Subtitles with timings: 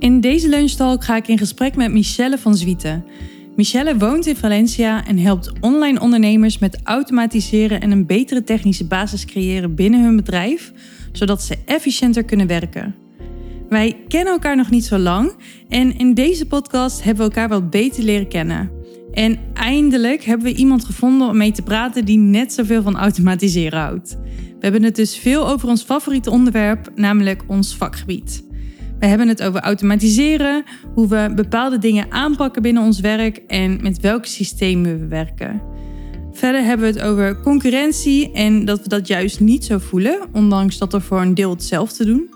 [0.00, 3.04] In deze lunchtalk ga ik in gesprek met Michelle van Zwieten.
[3.56, 9.24] Michelle woont in Valencia en helpt online ondernemers met automatiseren en een betere technische basis
[9.24, 10.72] creëren binnen hun bedrijf,
[11.12, 12.94] zodat ze efficiënter kunnen werken.
[13.68, 15.32] Wij kennen elkaar nog niet zo lang
[15.68, 18.70] en in deze podcast hebben we elkaar wat beter leren kennen.
[19.12, 23.80] En eindelijk hebben we iemand gevonden om mee te praten die net zoveel van automatiseren
[23.80, 24.18] houdt.
[24.34, 28.48] We hebben het dus veel over ons favoriete onderwerp, namelijk ons vakgebied.
[29.00, 30.64] We hebben het over automatiseren,
[30.94, 35.62] hoe we bepaalde dingen aanpakken binnen ons werk en met welke systemen we werken.
[36.32, 40.78] Verder hebben we het over concurrentie en dat we dat juist niet zo voelen, ondanks
[40.78, 42.30] dat we voor een deel hetzelfde doen.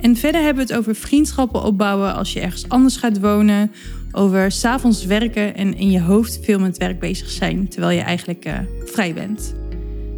[0.00, 3.70] En verder hebben we het over vriendschappen opbouwen als je ergens anders gaat wonen,
[4.12, 8.46] over s'avonds werken en in je hoofd veel met werk bezig zijn, terwijl je eigenlijk
[8.46, 9.54] uh, vrij bent.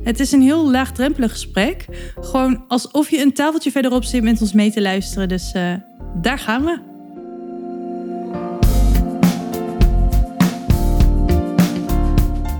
[0.02, 1.86] Het is een heel laagdrempelig gesprek.
[2.20, 5.28] Gewoon alsof je een tafeltje verderop zit met ons mee te luisteren.
[5.28, 5.74] Dus uh,
[6.14, 6.78] daar gaan we.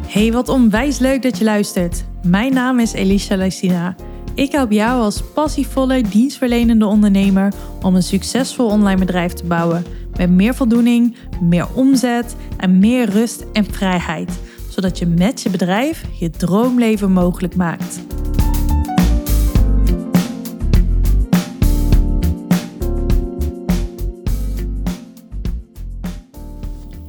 [0.07, 2.05] Hey, wat onwijs leuk dat je luistert.
[2.23, 3.95] Mijn naam is Elisha Lysina.
[4.35, 7.53] Ik help jou als passievolle, dienstverlenende ondernemer
[7.83, 9.85] om een succesvol online bedrijf te bouwen.
[10.17, 14.31] Met meer voldoening, meer omzet en meer rust en vrijheid
[14.73, 18.01] zodat je met je bedrijf je droomleven mogelijk maakt.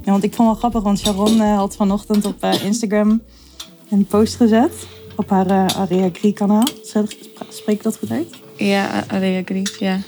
[0.02, 3.22] Ja, want ik vond wel grappig, want Sharon uh, had vanochtend op uh, Instagram
[3.90, 6.66] een post gezet op haar uh, Area Grie kanaal.
[7.48, 8.28] Spreek ik dat goed uit?
[8.56, 9.98] Ja, Area Grie, ja.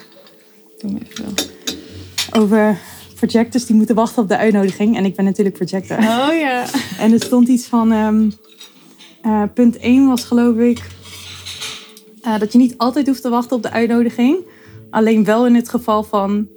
[0.78, 2.42] Doe me even wel.
[2.42, 2.78] Over
[3.16, 4.96] projectors die moeten wachten op de uitnodiging.
[4.96, 5.98] En ik ben natuurlijk projector.
[5.98, 6.64] Oh ja.
[7.00, 7.92] En er stond iets van...
[7.92, 8.32] Um,
[9.26, 10.82] uh, punt 1 was geloof ik...
[12.26, 14.36] Uh, dat je niet altijd hoeft te wachten op de uitnodiging.
[14.90, 16.48] Alleen wel in het geval van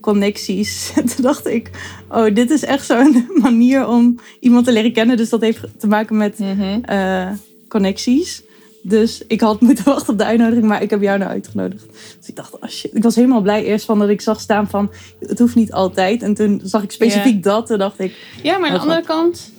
[0.00, 0.92] connecties.
[0.96, 1.70] En toen dacht ik,
[2.08, 5.16] oh, dit is echt zo'n manier om iemand te leren kennen.
[5.16, 6.82] Dus dat heeft te maken met mm -hmm.
[6.90, 7.30] uh,
[7.68, 8.42] connecties.
[8.88, 11.86] Dus ik had moeten wachten op de uitnodiging, maar ik heb jou nou uitgenodigd.
[12.18, 12.94] Dus ik dacht, oh shit.
[12.94, 14.90] Ik was helemaal blij eerst van dat ik zag staan van,
[15.20, 16.22] het hoeft niet altijd.
[16.22, 17.66] En toen zag ik specifiek dat.
[17.66, 18.14] Toen dacht ik...
[18.42, 19.52] Ja, maar aan de andere kant,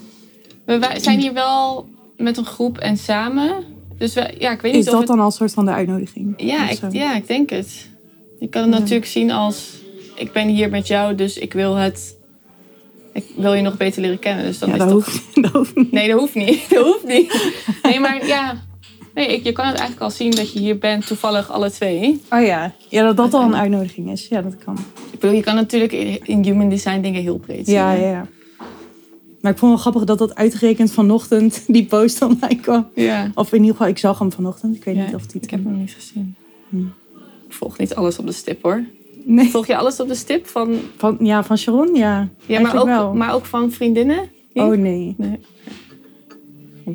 [0.66, 3.64] we zijn hier wel met een groep en samen.
[3.98, 5.08] Dus we, ja, ik weet niet Is dat het...
[5.08, 6.34] dan al een soort van de uitnodiging?
[6.38, 7.88] Ja, ik, ja ik denk het.
[8.40, 8.80] Je kan het ja.
[8.80, 9.72] natuurlijk zien als,
[10.16, 12.18] ik ben hier met jou, dus ik wil het...
[13.14, 14.46] Ik wil je nog beter leren kennen.
[14.46, 15.06] Dus dan ja, is dat, toch...
[15.06, 15.92] hoeft, dat hoeft niet.
[15.92, 16.70] Nee, dat hoeft niet.
[16.70, 17.54] Dat hoeft niet.
[17.84, 18.68] Nee, maar ja,
[19.14, 22.22] Nee, ik, je kan het eigenlijk al zien dat je hier bent, toevallig alle twee.
[22.30, 24.28] Oh ja, ja dat dat al een uitnodiging is.
[24.28, 24.78] Ja, dat kan.
[25.12, 25.92] Ik bedoel, je kan natuurlijk
[26.24, 27.76] in human design dingen heel breed zien.
[27.76, 28.28] Ja, ja, ja.
[29.42, 32.88] Maar ik vond het wel grappig dat dat uitgerekend vanochtend die post online kwam.
[32.96, 33.32] Ja.
[33.36, 34.76] Of in ieder geval, ik zag hem vanochtend.
[34.76, 35.42] Ik weet ja, niet of die.
[35.42, 36.36] Ik heb hem niet gezien.
[36.70, 36.86] Hm.
[37.48, 38.84] Ik volg niet alles op de stip hoor.
[39.24, 39.50] Nee.
[39.50, 40.80] Volg je alles op de stip van.
[40.98, 42.28] van ja, van Sharon, ja.
[42.46, 43.14] Ja, maar ook, wel.
[43.14, 44.30] maar ook van vriendinnen?
[44.54, 45.16] Oh nee.
[45.18, 45.40] nee.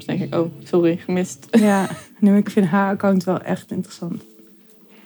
[0.01, 1.47] Soms denk ik, oh, sorry, gemist.
[1.51, 1.89] Ja,
[2.19, 4.23] nu ik vind haar account wel echt interessant.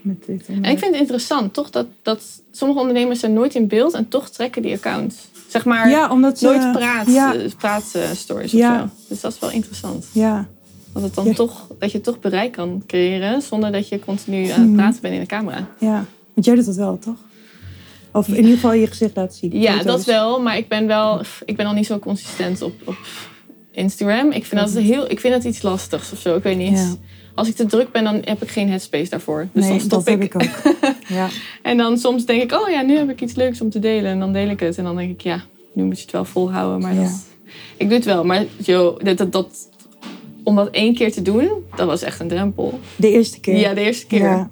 [0.00, 2.22] Met dit en, ik vind het interessant, toch, dat, dat
[2.52, 5.16] sommige ondernemers zijn nooit in beeld en toch trekken die accounts.
[5.48, 7.34] Zeg maar, ja, omdat ze, nooit praat, ja.
[7.58, 8.74] praatstories Ja.
[8.74, 8.94] of zo.
[9.08, 10.06] Dus dat is wel interessant.
[10.12, 10.48] Ja,
[10.92, 11.32] Dat, het dan Ja.
[11.34, 14.76] toch, dat je toch bereik kan creëren zonder dat je continu aan het Mhm.
[14.76, 15.66] praten bent in de camera.
[15.78, 16.04] ja.
[16.34, 17.16] Want jij doet dat wel, toch?
[18.12, 19.60] Of in ieder geval je gezicht laten zien.
[19.60, 22.96] Ja, dat wel, maar ik ben wel, ik ben al niet zo consistent op, op
[23.78, 24.30] Instagram.
[24.30, 26.78] Ik vind, dat heel, ik vind dat iets lastigs of zo, ik weet niet.
[26.78, 26.94] Ja.
[27.34, 29.48] Als ik te druk ben, dan heb ik geen headspace daarvoor.
[29.52, 30.32] Dus nee, dan stop dat ik.
[30.32, 30.74] heb ik ook.
[31.08, 31.28] Ja.
[31.62, 34.10] En dan soms denk ik, oh ja, nu heb ik iets leuks om te delen.
[34.10, 34.78] En dan deel ik het.
[34.78, 36.80] En dan denk ik, ja, nu moet je het wel volhouden.
[36.80, 37.02] Maar Ja.
[37.02, 37.26] dat,
[37.76, 38.24] ik doe het wel.
[38.24, 39.68] Maar joh, dat, dat, dat,
[40.44, 42.80] om dat één keer te doen, dat was echt een drempel.
[42.96, 43.56] De eerste keer.
[43.58, 44.20] Ja, de eerste keer.
[44.20, 44.50] Ja.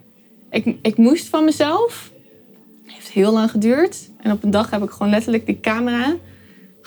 [0.51, 2.11] Ik, ik moest van mezelf.
[2.85, 4.11] Het heeft heel lang geduurd.
[4.23, 6.17] En op een dag heb ik gewoon letterlijk die camera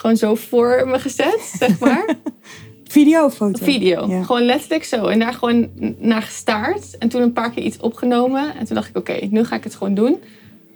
[0.00, 2.04] gewoon zo voor me gezet, zeg maar.
[2.84, 3.64] Video of foto?
[3.64, 4.08] Video.
[4.08, 4.22] Ja.
[4.22, 5.06] Gewoon letterlijk zo.
[5.06, 5.68] En daar gewoon
[5.98, 6.98] naar gestaard.
[6.98, 8.54] En toen een paar keer iets opgenomen.
[8.56, 10.16] En toen dacht ik, oké, nu ga ik het gewoon doen.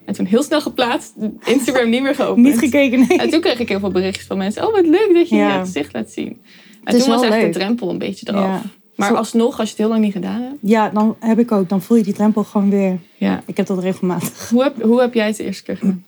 [0.05, 1.13] En toen heel snel geplaatst.
[1.45, 2.47] Instagram niet meer geopend.
[2.47, 3.19] Niet gekeken, nee.
[3.19, 4.67] En toen kreeg ik heel veel berichtjes van mensen.
[4.67, 5.53] Oh, wat leuk dat je Ja.
[5.55, 6.41] je gezicht laat zien.
[6.85, 8.45] En is toen was echt de drempel een beetje eraf.
[8.45, 8.63] Ja.
[8.97, 10.55] Maar Zo- alsnog, als je het heel lang niet gedaan hebt.
[10.61, 11.69] Ja, dan heb ik ook.
[11.69, 12.99] Dan voel je die drempel gewoon weer.
[13.17, 13.43] Ja.
[13.47, 14.49] Ik heb dat regelmatig.
[14.51, 16.05] Hoe heb, hoe heb jij het de eerste keer gedaan?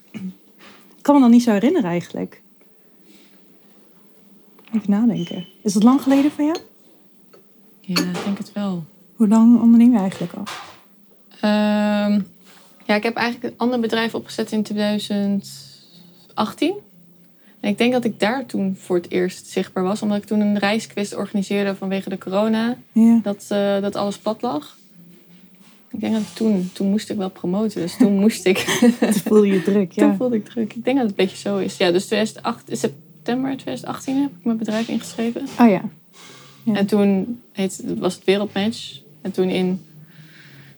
[0.96, 2.40] Ik kan me dan niet zo herinneren eigenlijk.
[4.76, 5.46] Even nadenken.
[5.62, 6.58] Is dat lang geleden van jou?
[7.80, 8.84] Ja, ik denk het wel.
[9.14, 10.42] Hoe lang onderneem je eigenlijk al?
[11.40, 12.20] Ehm,
[12.86, 16.74] ja, ik heb eigenlijk een ander bedrijf opgezet in 2018.
[17.60, 20.02] En ik denk dat ik daar toen voor het eerst zichtbaar was.
[20.02, 22.76] Omdat ik toen een reisquiz organiseerde vanwege de corona.
[22.92, 23.20] Ja.
[23.22, 24.76] Dat, eh, dat alles plat lag.
[25.90, 27.80] Ik denk dat toen, toen moest ik wel promoten.
[27.80, 30.14] Dus toen moest ik, Toen voelde je druk, toen ja.
[30.14, 30.74] voelde ik druk.
[30.74, 31.76] Ik denk dat het een beetje zo is.
[31.76, 32.76] Ja, dus 2008, in
[33.26, 35.42] september 2018 heb ik mijn bedrijf ingeschreven.
[35.60, 35.82] Oh ja.
[36.62, 36.74] Ja.
[36.74, 39.00] En toen heet, was het Wereldmatch.
[39.22, 39.84] En toen in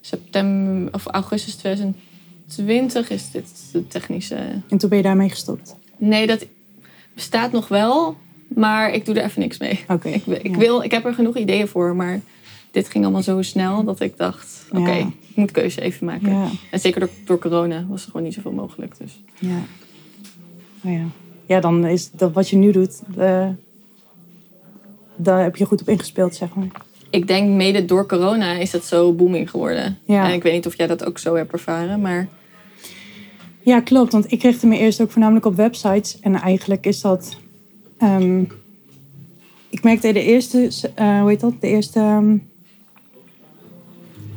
[0.00, 4.36] september of augustus 2020 is dit de technische.
[4.68, 5.76] En toen ben je daarmee gestopt.
[5.96, 6.46] Nee, dat
[7.14, 8.16] bestaat nog wel,
[8.48, 9.84] maar ik doe er even niks mee.
[9.88, 10.08] Oké.
[10.08, 10.58] Ik, ik, ja.
[10.58, 12.20] wil, ik heb er genoeg ideeën voor, maar
[12.70, 15.06] dit ging allemaal zo snel dat ik dacht: oké, Ja.
[15.28, 16.32] ik moet keuze even maken.
[16.32, 18.98] Ja, En zeker door, door corona was er gewoon niet zoveel mogelijk.
[18.98, 19.20] Dus.
[19.38, 19.62] ja.
[20.84, 21.06] Oh ja.
[21.48, 23.48] Ja, dan is dat wat je nu doet, eh,
[25.16, 26.66] daar heb je goed op ingespeeld, zeg maar.
[27.10, 29.98] Ik denk mede door corona is dat zo booming geworden.
[30.04, 30.28] Ja.
[30.28, 32.28] En ik weet niet of jij dat ook zo hebt ervaren, maar
[33.60, 34.12] Ja, klopt.
[34.12, 36.20] Want ik richtte me eerst ook voornamelijk op websites.
[36.20, 37.36] En eigenlijk is dat...
[37.98, 38.40] ehm,
[39.70, 41.60] ik merkte de eerste, eh, hoe heet dat?
[41.60, 42.36] De eerste ehm,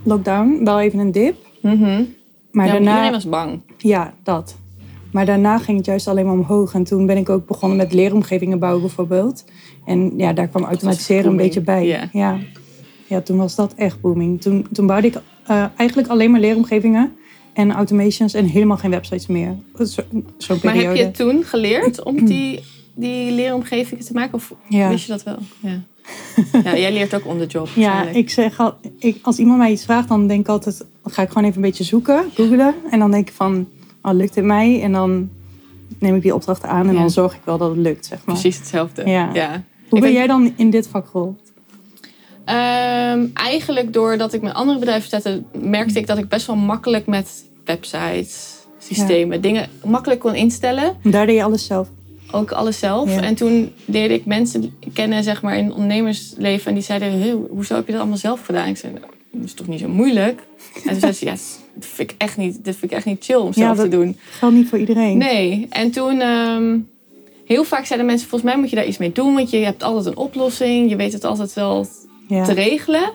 [0.04, 1.36] lockdown wel even een dip.
[1.62, 2.04] Mhm.
[2.52, 2.90] Maar ja, daarna...
[2.90, 3.62] iedereen was bang.
[3.78, 4.56] Ja, dat.
[5.12, 6.74] Maar daarna ging het juist alleen maar omhoog.
[6.74, 9.44] En toen ben ik ook begonnen met leeromgevingen bouwen bijvoorbeeld.
[9.86, 11.86] En ja, daar kwam automatiseren een beetje bij.
[11.88, 12.10] Ja.
[12.14, 12.38] Ja.
[13.08, 14.42] ja, toen was dat echt booming.
[14.42, 15.16] Toen, toen bouwde ik
[15.48, 17.12] eh, eigenlijk alleen maar leeromgevingen
[17.54, 19.56] en automations en helemaal geen websites meer.
[19.78, 20.02] Zo-
[20.38, 20.98] Zo'n Maar periode.
[21.00, 22.60] heb je toen geleerd om die,
[22.96, 24.34] die leeromgevingen te maken?
[24.34, 24.90] Of Ja.
[24.90, 25.38] wist je dat wel?
[25.60, 25.82] Ja.
[26.64, 27.68] ja, jij leert ook on the job.
[27.76, 31.22] Ja, ik zeg al, ik, als iemand mij iets vraagt, dan denk ik altijd, ga
[31.22, 32.74] ik gewoon even een beetje zoeken, googlen.
[32.92, 33.68] En dan denk ik van,
[34.02, 34.82] oh, lukt het mij?
[34.82, 35.30] En dan
[36.00, 37.00] neem ik die opdrachten aan en Ja.
[37.00, 38.36] dan zorg ik wel dat het lukt, zeg maar.
[38.36, 39.10] Precies hetzelfde.
[39.10, 39.30] Ja.
[39.34, 39.64] ja.
[39.90, 41.52] Hoe ben jij dan in dit vak gerold?
[42.46, 47.06] Ehm, eigenlijk doordat ik mijn andere bedrijf zette, merkte ik dat ik best wel makkelijk
[47.06, 50.98] met websites, systemen, dingen makkelijk kon instellen.
[51.04, 51.88] Daar deed je alles zelf.
[52.32, 53.10] Ook alles zelf.
[53.16, 53.22] Ja.
[53.22, 56.68] En toen leerde ik mensen kennen zeg maar, in het ondernemersleven.
[56.68, 58.68] En die zeiden, "Hey, hoezo heb je dat allemaal zelf gedaan?
[58.68, 60.42] Ik zei, "Nou, dat is toch niet zo moeilijk?
[60.86, 61.32] En toen zei ze, ja,
[61.76, 64.18] dat vind ik echt niet, dat vind ik echt niet chill om zelf te doen.
[64.30, 65.18] Geldt niet voor iedereen.
[65.18, 65.68] Nee.
[65.70, 66.78] En toen, ehm,
[67.46, 69.34] heel vaak zeiden mensen, volgens mij moet je daar iets mee doen.
[69.34, 70.90] Want je hebt altijd een oplossing.
[70.90, 71.88] Je weet het altijd wel
[72.28, 72.44] Ja.
[72.46, 73.12] te regelen.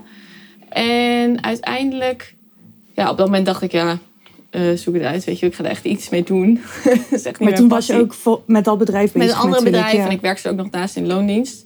[0.69, 2.35] En uiteindelijk,
[2.95, 3.99] ja, op dat moment dacht ik, ja,
[4.51, 5.25] eh, zoek het uit.
[5.25, 6.61] Weet je, ik ga er echt iets mee doen.
[6.85, 9.51] dat is echt niet Maar toen was je ook met dat bedrijf bezig met een
[9.51, 9.93] natuurlijk, bedrijf.
[9.97, 10.05] ja.
[10.05, 11.65] En ik werkte ook nog naast in loondienst.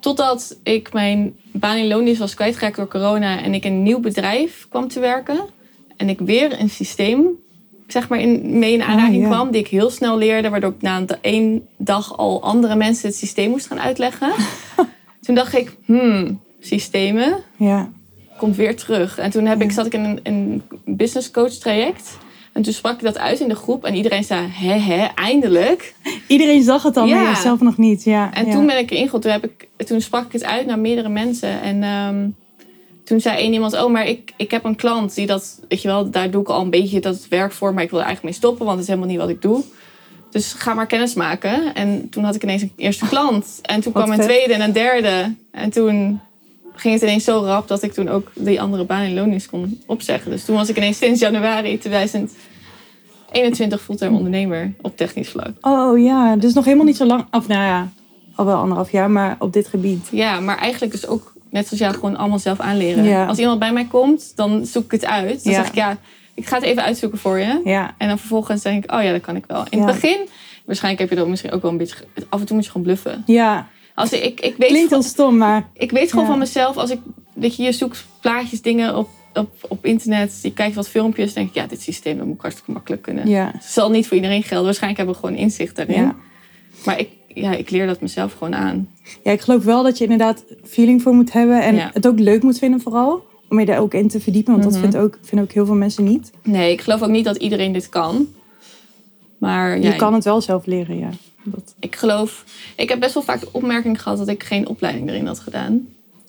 [0.00, 3.42] Totdat ik mijn baan in loondienst was kwijtgeraakt door corona.
[3.42, 5.40] En ik in een nieuw bedrijf kwam te werken.
[5.96, 7.26] En ik weer een systeem
[7.86, 9.36] zeg maar, in, mee in aanraking Ah, ja.
[9.36, 9.50] kwam.
[9.50, 10.48] Die ik heel snel leerde.
[10.48, 14.32] Waardoor ik na één dag al andere mensen het systeem moest gaan uitleggen.
[15.22, 17.90] Toen dacht ik, hmm, systemen Ja.
[18.36, 19.18] komt weer terug.
[19.18, 22.18] En toen heb ik, zat ik in een, een business coach traject.
[22.58, 23.84] En toen sprak ik dat uit in de groep.
[23.84, 25.94] En iedereen zei, hè hè, eindelijk.
[26.26, 27.22] Iedereen zag het al, Ja.
[27.22, 28.04] maar zelf nog niet.
[28.04, 28.34] Ja.
[28.34, 28.52] En ja.
[28.52, 29.08] toen ben ik erin.
[29.08, 31.60] Toen, heb ik, toen sprak ik het uit naar meerdere mensen.
[31.60, 32.28] En ehm,
[33.04, 35.88] toen zei één iemand: Oh, maar ik, ik heb een klant die dat, weet je
[35.88, 37.74] wel, daar doe ik al een beetje dat werk voor.
[37.74, 39.62] Maar ik wil er eigenlijk mee stoppen, want het is helemaal niet wat ik doe.
[40.30, 41.74] Dus ga maar kennis maken.
[41.74, 43.58] En toen had ik ineens een eerste klant.
[43.62, 44.34] En toen Wat kwam een vet.
[44.34, 45.34] tweede en een derde.
[45.50, 46.20] En toen
[46.74, 49.80] ging het ineens zo rap dat ik toen ook die andere baan in loondienst kon
[49.86, 50.30] opzeggen.
[50.30, 51.78] Dus toen was ik ineens sinds januari
[53.30, 55.50] 2021 fulltime ondernemer op technisch vlak.
[55.60, 57.24] Oh ja, dus nog helemaal niet zo lang.
[57.30, 57.88] Of nou ja,
[58.34, 60.08] al wel anderhalf jaar, maar op dit gebied.
[60.10, 63.04] Ja, maar eigenlijk dus ook net zoals jou gewoon allemaal zelf aanleren.
[63.04, 63.26] Ja.
[63.26, 65.44] Als iemand bij mij komt, dan zoek ik het uit.
[65.44, 65.58] Dan Ja.
[65.58, 65.96] zeg ik ja,
[66.34, 67.60] ik ga het even uitzoeken voor je.
[67.64, 67.94] Ja.
[67.98, 69.64] En dan vervolgens denk ik, oh ja, dat kan ik wel.
[69.70, 70.28] In het begin,
[70.66, 71.96] waarschijnlijk heb je dat misschien ook wel een beetje...
[72.28, 73.22] Af en toe moet je gewoon bluffen.
[73.26, 76.76] Ja, Als ik, ik, ik weet, klinkt heel stom, maar ik weet gewoon van mezelf,
[76.76, 77.00] als ik,
[77.34, 80.38] dat je, je zoekt plaatjes, dingen op, op, op internet.
[80.42, 83.28] Je kijkt wat filmpjes, denk ik, ja, dit systeem dat moet ik hartstikke makkelijk kunnen.
[83.28, 83.50] ja.
[83.54, 84.64] Het zal niet voor iedereen gelden.
[84.64, 86.00] Waarschijnlijk hebben we gewoon inzicht daarin.
[86.02, 86.16] Ja.
[86.84, 88.88] Maar ik, ja, ik leer dat mezelf gewoon aan.
[89.24, 91.62] ja, ik geloof wel dat je inderdaad feeling voor moet hebben.
[91.62, 91.90] En Ja.
[91.92, 93.26] het ook leuk moet vinden vooral.
[93.48, 94.52] Om je daar ook in te verdiepen.
[94.52, 94.72] Want Mhm.
[94.72, 96.30] dat vindt ook, vinden ook heel veel mensen niet.
[96.42, 98.28] Nee, ik geloof ook niet dat iedereen dit kan.
[99.38, 101.08] Maar Je kan het wel zelf leren, ja.
[101.42, 101.74] Dat...
[101.78, 102.44] ik geloof...
[102.76, 105.86] Ik heb best wel vaak de opmerking gehad dat ik geen opleiding erin had gedaan.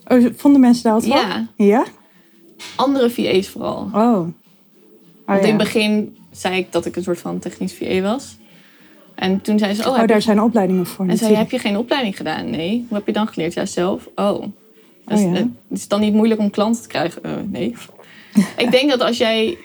[0.07, 1.17] Oh, vonden mensen wat van?
[1.17, 1.85] Ja, Ja?
[2.75, 3.89] Andere VA's vooral.
[3.93, 3.93] Oh.
[3.93, 4.27] Oh,
[5.25, 5.47] Want ja.
[5.47, 8.37] in het begin zei ik dat ik een soort van technisch VA was.
[9.15, 10.19] En toen zei ze, oh, Oh, daar je...
[10.21, 11.07] zijn opleidingen voor.
[11.07, 12.49] En zei, heb je geen opleiding gedaan?
[12.49, 12.85] Nee.
[12.87, 13.53] Hoe heb je dan geleerd?
[13.53, 14.09] Ja, zelf.
[14.15, 14.41] Oh.
[15.05, 15.37] Dus, Oh, ja.
[15.37, 17.23] eh, Het is dan niet moeilijk om klanten te krijgen?
[17.23, 17.75] Eh, nee.
[18.57, 19.57] ik denk dat als jij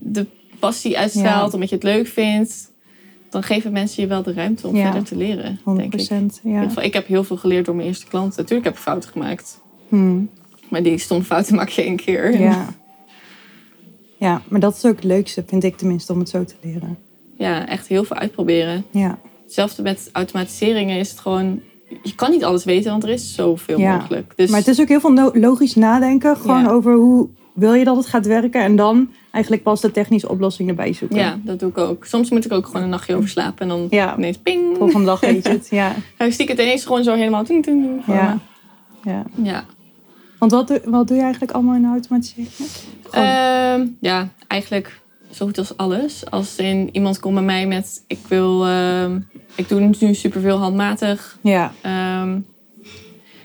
[0.00, 0.26] de
[0.58, 1.54] passie uitstraalt, Ja.
[1.54, 2.70] omdat je het leuk vindt,
[3.30, 4.82] dan geven mensen je wel de ruimte om Ja.
[4.84, 5.60] verder te leren.
[5.64, 6.40] 100 Denk ik.
[6.42, 6.80] Ja.
[6.82, 8.40] ik heb heel veel geleerd door mijn eerste klanten.
[8.40, 9.60] Natuurlijk heb ik fouten gemaakt.
[9.88, 10.28] Hmm.
[10.72, 12.40] Maar die stomme fouten maak je één keer.
[12.40, 12.66] Ja.
[14.16, 16.98] ja, maar dat is ook het leukste, vind ik tenminste, om het zo te leren.
[17.38, 18.84] Ja, echt heel veel uitproberen.
[18.90, 21.60] Ja, Hetzelfde met automatiseringen is het gewoon...
[22.02, 23.96] Je kan niet alles weten, want er is zoveel Ja.
[23.96, 24.32] mogelijk.
[24.36, 26.36] Dus maar het is ook heel veel no- logisch nadenken.
[26.36, 26.70] Gewoon Ja.
[26.70, 30.68] over hoe, wil je dat het gaat werken en dan eigenlijk pas de technische oplossing
[30.68, 31.18] erbij zoeken.
[31.18, 32.04] Ja, dat doe ik ook.
[32.04, 34.16] Soms moet ik ook gewoon een nachtje over slapen en dan Ja.
[34.16, 34.76] ineens ping.
[34.76, 35.68] Volgende dag weet je het.
[35.70, 35.94] Ja.
[36.18, 38.38] Dan stiek het ineens gewoon zo helemaal ting, ting, Ja.
[39.04, 39.24] ja.
[39.42, 39.64] Ja.
[40.42, 42.50] Want wat, doe- wat doe je eigenlijk allemaal in de automatisering?
[43.10, 46.30] Ehm, ja, eigenlijk zo goed als alles.
[46.30, 49.20] Als in iemand komt bij mij met, ik wil, ehm,
[49.54, 51.38] ik doe nu superveel handmatig.
[51.42, 51.72] ja.
[51.82, 52.40] Ehm,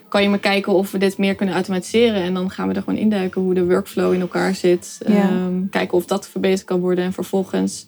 [0.10, 2.22] kan je me kijken of we dit meer kunnen automatiseren?
[2.22, 4.98] En dan gaan we er gewoon induiken hoe de workflow in elkaar zit.
[5.08, 5.30] Ja.
[5.70, 7.04] Kijken of dat verbeterd kan worden.
[7.06, 7.88] En vervolgens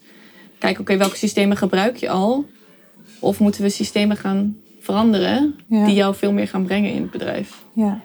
[0.59, 2.45] kijken, oké, welke systemen gebruik je al?
[3.19, 5.85] Of moeten we systemen gaan veranderen Ja.
[5.85, 7.63] die jou veel meer gaan brengen in het bedrijf?
[7.73, 8.01] ja.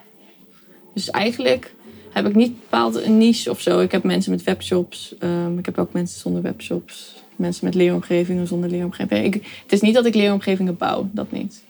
[0.95, 1.75] Dus eigenlijk
[2.13, 3.81] heb ik niet bepaald een niche of zo.
[3.81, 5.15] Ik heb mensen met webshops.
[5.19, 7.15] ehm, ik heb ook mensen zonder webshops.
[7.37, 9.25] Mensen met leeromgevingen zonder leeromgevingen.
[9.25, 11.09] Ik, het is niet dat ik leeromgevingen bouw.
[11.13, 11.63] Dat niet.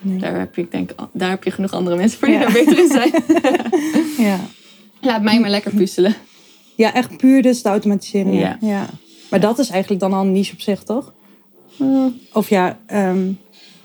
[0.00, 0.18] Nee.
[0.18, 2.42] Daar heb je, ik denk, daar heb je genoeg andere mensen voor die Ja.
[2.44, 3.12] daar beter in zijn.
[4.28, 4.40] Ja.
[5.00, 6.14] Laat mij maar lekker puzzelen.
[6.76, 8.38] ja, echt puur dus de automatisering.
[8.40, 8.58] Ja.
[8.60, 8.86] ja.
[9.30, 11.12] Maar dat is eigenlijk dan al een niche op zich, toch?
[12.32, 13.32] Of ja, ehm,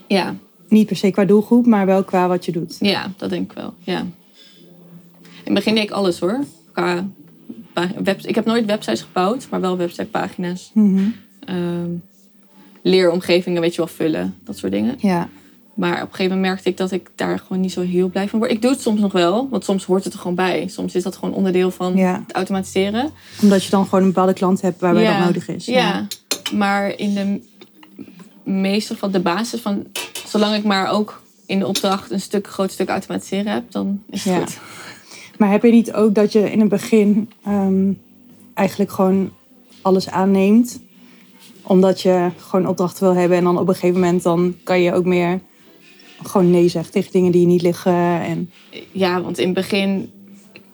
[0.07, 0.35] Ja,
[0.67, 2.75] niet per se qua doelgroep, maar wel qua wat je doet.
[2.79, 3.73] ja, dat denk ik wel.
[3.79, 4.05] Ja.
[5.47, 6.39] In het begin deed ik alles hoor.
[6.73, 7.05] Qua
[8.03, 10.71] web, ik heb nooit websites gebouwd, maar wel websitepagina's.
[10.73, 11.03] Mhm.
[11.45, 11.89] Ehm,
[12.81, 14.35] leeromgevingen, weet je wel, vullen.
[14.43, 14.95] Dat soort dingen.
[14.99, 15.29] Ja.
[15.73, 18.27] Maar op een gegeven moment merkte ik dat ik daar gewoon niet zo heel blij
[18.27, 18.51] van word.
[18.51, 20.67] Ik doe het soms nog wel, want soms hoort het er gewoon bij.
[20.67, 22.23] Soms is dat gewoon onderdeel van Ja.
[22.27, 23.09] het automatiseren.
[23.41, 25.65] Omdat je dan gewoon een bepaalde klant hebt waarbij Ja, dat nodig is.
[25.65, 26.07] Ja.
[26.53, 27.41] maar in de
[28.51, 29.85] meeste van de basis van...
[30.27, 34.23] Zolang ik maar ook in de opdracht een stuk, groot stuk automatiseren heb, dan is
[34.23, 34.59] het goed.
[35.37, 37.91] Maar heb je niet ook dat je in het begin ehm,
[38.53, 39.31] eigenlijk gewoon
[39.81, 40.79] alles aanneemt?
[41.61, 44.93] Omdat je gewoon opdrachten wil hebben en dan op een gegeven moment dan kan je
[44.93, 45.39] ook meer
[46.23, 48.21] gewoon nee zeggen tegen dingen die je niet liggen.
[48.21, 48.51] En,
[48.91, 50.11] Ja, want in het begin...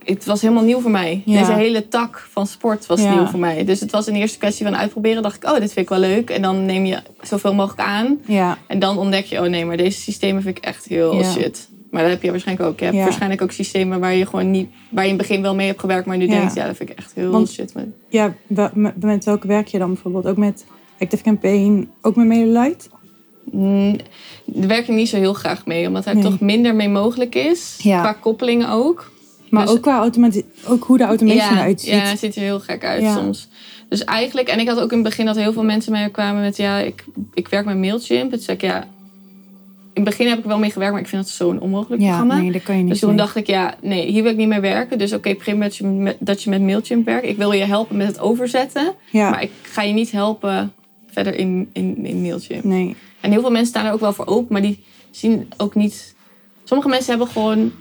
[0.04, 1.22] Het was helemaal nieuw voor mij.
[1.26, 1.40] Ja.
[1.40, 3.14] Deze hele tak van sport was Ja.
[3.14, 3.66] nieuw voor mij.
[3.66, 5.24] Dus het was een eerste kwestie van uitproberen.
[5.24, 6.30] dacht ik, oh, dit vind ik wel leuk.
[6.30, 8.20] En dan neem je zoveel mogelijk aan.
[8.26, 11.70] ja, En dan ontdek je, oh nee, maar deze systemen vind ik echt heel shit.
[11.94, 12.80] Maar dat heb je waarschijnlijk ook.
[12.80, 13.04] Je hebt Ja.
[13.04, 15.80] waarschijnlijk ook systemen waar je gewoon niet, waar je in het begin wel mee hebt
[15.80, 16.32] gewerkt, maar nu Ja.
[16.40, 17.74] denkt, ja, dat vind ik echt heel Want- shit.
[17.74, 18.34] Maar- ja
[18.74, 20.26] met, met welke werk je dan bijvoorbeeld?
[20.28, 20.66] Ook met
[21.00, 22.90] Active Campaign, ook met Medelight?
[23.52, 23.96] Mm,
[24.46, 26.24] Daar werk ik niet zo heel graag mee, omdat daar Nee.
[26.24, 27.80] toch minder mee mogelijk is.
[27.82, 28.00] Ja.
[28.02, 29.12] Qua koppelingen ook.
[29.50, 31.90] Maar Dus- ook qua automati ook hoe de automation ja, eruit ziet.
[31.90, 33.48] Ja, het ziet er heel gek uit soms.
[33.90, 36.42] Dus eigenlijk, en ik had ook in het begin dat heel veel mensen mij kwamen
[36.42, 38.32] met, ja, ik, ik werk met Mailchimp.
[38.32, 38.88] Toen zei ik, ja,
[39.94, 42.38] het begin heb ik wel mee gewerkt, maar ik vind dat zo'n onmogelijk ja, programma.
[42.38, 43.18] nee, dat kan je niet Dus toen mee.
[43.18, 44.98] dacht ik, ja, nee, hier wil ik niet mee werken.
[44.98, 47.28] Dus oké, prima dat je, met, dat je met Mailchimp werkt.
[47.28, 48.94] Ik wil je helpen met het overzetten.
[49.12, 50.74] ja, Maar ik ga je niet helpen
[51.12, 52.64] verder in, in, in Mailchimp.
[52.64, 52.96] nee.
[53.22, 56.16] En heel veel mensen staan er ook wel voor open, maar die zien ook niet...
[56.64, 57.72] Sommige mensen hebben gewoon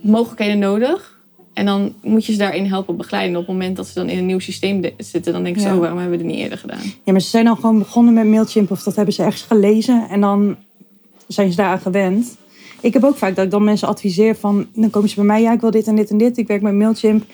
[0.00, 1.16] mogelijkheden nodig.
[1.54, 3.36] En dan moet je ze daarin helpen begeleiden.
[3.36, 5.74] Op het moment dat ze dan in een nieuw systeem zitten, dan denken ze, Ja.
[5.74, 6.78] oh, waarom hebben we dit niet eerder gedaan?
[7.04, 10.06] Ja, maar ze zijn dan gewoon begonnen met Mailchimp of dat hebben ze ergens gelezen
[10.10, 10.56] en dan
[11.28, 12.36] zijn ze daaraan gewend.
[12.80, 15.42] Ik heb ook vaak dat ik dan mensen adviseer van, dan komen ze bij mij,
[15.42, 16.36] ja, ik wil dit en dit en dit.
[16.36, 17.24] Ik werk met Mailchimp.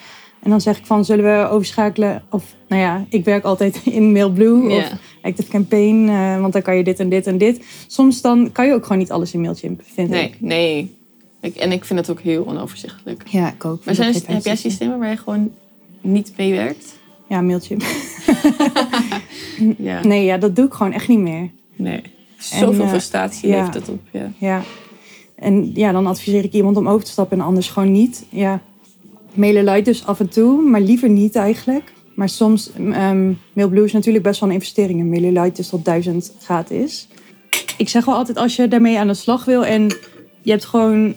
[0.42, 2.22] En dan zeg ik van, zullen we overschakelen?
[2.30, 6.76] Of, nou ja, ik werk altijd in Mailblue of Active Campaign, eh, want dan kan
[6.76, 7.64] je dit en dit en dit.
[7.86, 10.40] Soms dan kan je ook gewoon niet alles in Mailchimp, vind Nee, ik.
[10.40, 10.96] nee.
[11.40, 13.22] Ik, en ik vind het ook heel onoverzichtelijk.
[13.28, 13.84] Ja, ik ook.
[13.84, 15.52] Maar zijn, heb jij systemen waar je gewoon
[16.00, 16.98] niet mee werkt?
[17.28, 17.82] Ja, Mailchimp.
[19.78, 20.04] Ja.
[20.04, 21.50] Nee, ja, dat doe ik gewoon echt niet meer.
[21.76, 22.02] Nee.
[22.44, 23.60] Zoveel eh, frustratie ja.
[23.60, 24.26] heeft het op je.
[24.38, 24.62] Ja.
[25.34, 28.24] En ja, dan adviseer ik iemand om over te stappen en anders gewoon niet.
[28.28, 28.60] Ja.
[29.32, 31.92] Mailen light dus af en toe, maar liever niet eigenlijk.
[32.14, 35.00] Maar soms, ehm Mailblue is natuurlijk best wel een investering.
[35.00, 37.08] En Mailen light is tot 1000 gratis.
[37.76, 39.86] Ik zeg wel altijd, als je daarmee aan de slag wil en
[40.42, 41.14] je hebt gewoon...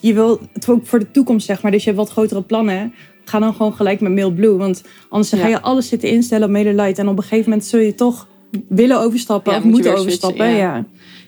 [0.00, 1.70] Je wil het ook voor de toekomst, zeg maar.
[1.70, 2.94] Dus je hebt wat grotere plannen.
[3.24, 4.56] Ga dan gewoon gelijk met Mailblue.
[4.56, 5.48] Want anders ga Ja.
[5.48, 6.98] je alles zitten instellen op Mailen light.
[6.98, 8.28] En op een gegeven moment zul je toch
[8.68, 10.46] willen overstappen Ja, of moet moeten switchen, overstappen.
[10.48, 10.56] ja.
[10.76, 10.84] ja.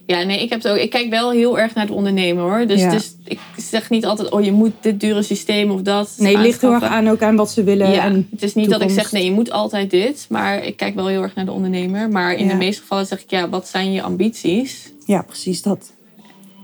[0.07, 0.79] Ja, nee, ik heb het ook.
[0.79, 2.67] Ik kijk wel heel erg naar het ondernemen hoor.
[2.67, 6.15] Dus is, ik zeg niet altijd, oh je moet dit dure systeem of dat.
[6.19, 7.91] Nee, het ligt heel erg aan ook aan wat ze willen.
[7.91, 10.27] Ja, En, het is niet dat ik zeg, nee, je moet altijd dit.
[10.29, 12.09] Maar ik kijk wel heel erg naar de ondernemer.
[12.09, 14.93] Maar in de meeste gevallen zeg ik, ja, wat zijn je ambities?
[15.07, 15.93] ja, precies dat.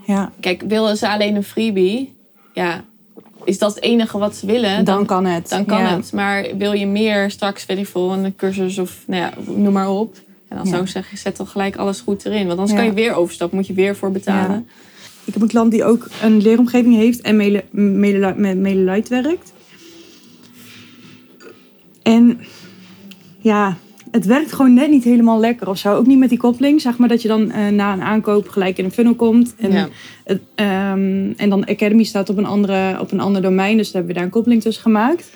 [0.07, 2.15] Ja, Kijk, willen ze alleen een freebie?
[2.55, 2.85] Ja,
[3.45, 4.85] is dat het enige wat ze willen?
[4.85, 5.49] dan, kan het.
[5.49, 5.97] Dan kan Ja.
[5.97, 6.13] het.
[6.13, 9.91] Maar wil je meer straks, weet ik veel, een cursus of nou ja, noem maar
[9.91, 10.17] op.
[10.51, 10.71] En dan Ja.
[10.71, 12.47] zou ik zeggen, zet dan gelijk alles goed erin.
[12.47, 12.77] Want anders Ja.
[12.77, 14.57] kan je weer overstappen, moet je weer voor betalen.
[14.57, 14.63] Ja.
[15.25, 19.53] Ik heb een klant die ook een leeromgeving heeft en Mele- Mele- met MailerLite werkt.
[22.03, 22.41] En
[23.39, 23.77] ja,
[24.11, 25.95] het werkt gewoon net niet helemaal lekker of zo.
[25.95, 28.79] Ook niet met die koppeling, zeg maar, dat je dan eh, na een aankoop gelijk
[28.79, 29.55] in een funnel komt.
[29.57, 29.89] En, Ja.
[30.55, 34.11] ehm, en dan Academy staat op een, andere, op een ander domein, dus daar hebben
[34.13, 35.31] we daar een koppeling tussen gemaakt.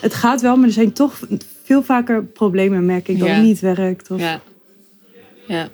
[0.00, 1.20] Het gaat wel, maar er zijn toch
[1.68, 3.34] veel vaker problemen, merk ik, dat Ja.
[3.34, 4.10] het niet werkt.
[4.10, 4.40] Of, Ja.
[5.46, 5.68] Ja.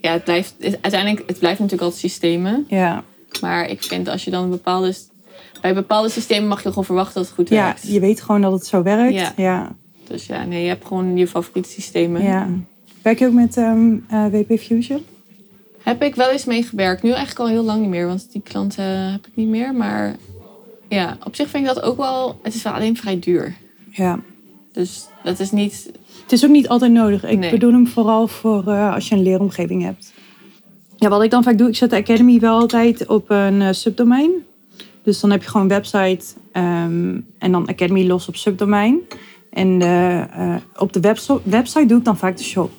[0.00, 2.64] Ja, het blijft, het- uiteindelijk, het blijft natuurlijk altijd systemen.
[2.68, 3.04] ja.
[3.40, 4.94] Maar ik vind als je dan bepaalde...
[5.60, 7.88] Bij bepaalde systemen mag je gewoon verwachten dat het goed Ja, werkt.
[7.92, 9.14] je weet gewoon dat het zo werkt.
[9.14, 9.32] Ja.
[9.36, 9.76] Ja.
[10.08, 12.22] Dus ja, nee, je hebt gewoon je favoriete systemen.
[12.22, 12.48] Ja.
[13.02, 15.04] Werk je ook met ehm, eh, WP Fusion?
[15.82, 17.02] Heb ik wel eens meegewerkt.
[17.02, 19.74] Nu eigenlijk al heel lang niet meer, want die klanten heb ik niet meer.
[19.74, 20.16] Maar
[20.88, 22.38] ja, op zich vind ik dat ook wel...
[22.42, 23.54] Het is wel alleen vrij duur.
[23.90, 24.20] Ja.
[24.72, 25.90] Dus dat is niet...
[26.22, 27.24] Het is ook niet altijd nodig.
[27.24, 27.50] Ik Nee.
[27.50, 30.12] bedoel hem vooral voor eh, als je een leeromgeving hebt.
[30.96, 33.72] Ja, wat ik dan vaak doe, ik zet de Academy wel altijd op een eh,
[33.72, 34.30] subdomein.
[35.02, 38.98] Dus dan heb je gewoon website ehm, en dan Academy los op subdomein.
[39.50, 42.70] En eh, op de webso- website doe ik dan vaak de shop.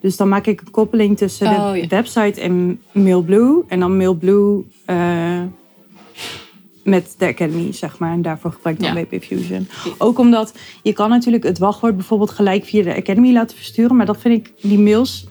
[0.00, 1.86] Dus dan maak ik een koppeling tussen Oh, de ja.
[1.86, 3.62] website en Mailblue.
[3.68, 4.64] En dan Mailblue
[6.86, 8.12] met de Academy, zeg maar.
[8.12, 9.04] En daarvoor gebruik ik dan Ja.
[9.10, 9.68] WP Fusion.
[9.98, 13.96] Ook omdat je kan natuurlijk het wachtwoord bijvoorbeeld gelijk via de Academy laten versturen.
[13.96, 15.26] Maar dat vind ik, die mails,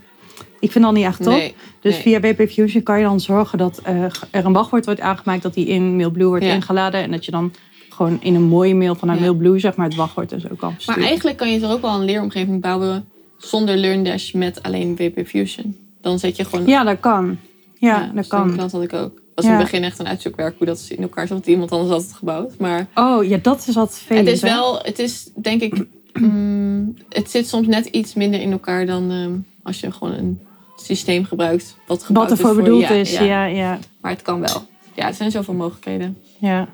[0.60, 1.34] ik vind dat niet echt top.
[1.34, 2.02] Nee, Dus nee.
[2.02, 5.42] via WP Fusion kan je dan zorgen dat eh, er een wachtwoord wordt aangemaakt.
[5.44, 6.54] Dat die in Mailblue wordt Ja.
[6.54, 7.02] ingeladen.
[7.02, 7.52] En dat je dan
[7.90, 9.26] gewoon in een mooie mail vanuit Ja.
[9.26, 11.94] Mailblue zeg maar het wachtwoord dus ook kan Maar eigenlijk kan je er ook wel
[12.00, 13.06] een leeromgeving bouwen
[13.38, 15.76] zonder LearnDash met alleen WP Fusion.
[16.02, 16.68] Dan zet je gewoon...
[16.68, 17.38] Ja, dat kan.
[17.80, 18.54] Ja, dat kan.
[18.54, 19.22] klant had ik ook.
[19.36, 21.38] Was in het begin echt een uitzoekwerk hoe dat in elkaar zat.
[21.38, 22.58] Want iemand anders had het gebouwd.
[22.58, 24.28] Maar Oh, ja, dat is wat vervelend.
[24.28, 24.50] het is hè?
[24.50, 29.12] wel, het is denk ik, mm, het zit soms net iets minder in elkaar dan
[29.12, 29.32] ehm,
[29.64, 30.40] als je gewoon een
[30.76, 31.78] systeem gebruikt.
[31.88, 33.12] Wat gebouwd Wat ervoor is voor, bedoeld ja, is.
[33.14, 33.24] ja.
[33.24, 34.66] Ja, ja, Maar het kan wel.
[34.94, 36.18] Ja, er zijn zoveel mogelijkheden.
[36.40, 36.68] ja.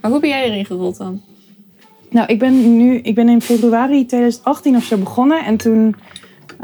[0.00, 1.20] Maar hoe ben jij erin gerold dan?
[2.10, 5.44] Nou, ik ben nu, ik ben in februari 2018 of zo begonnen.
[5.44, 5.94] En toen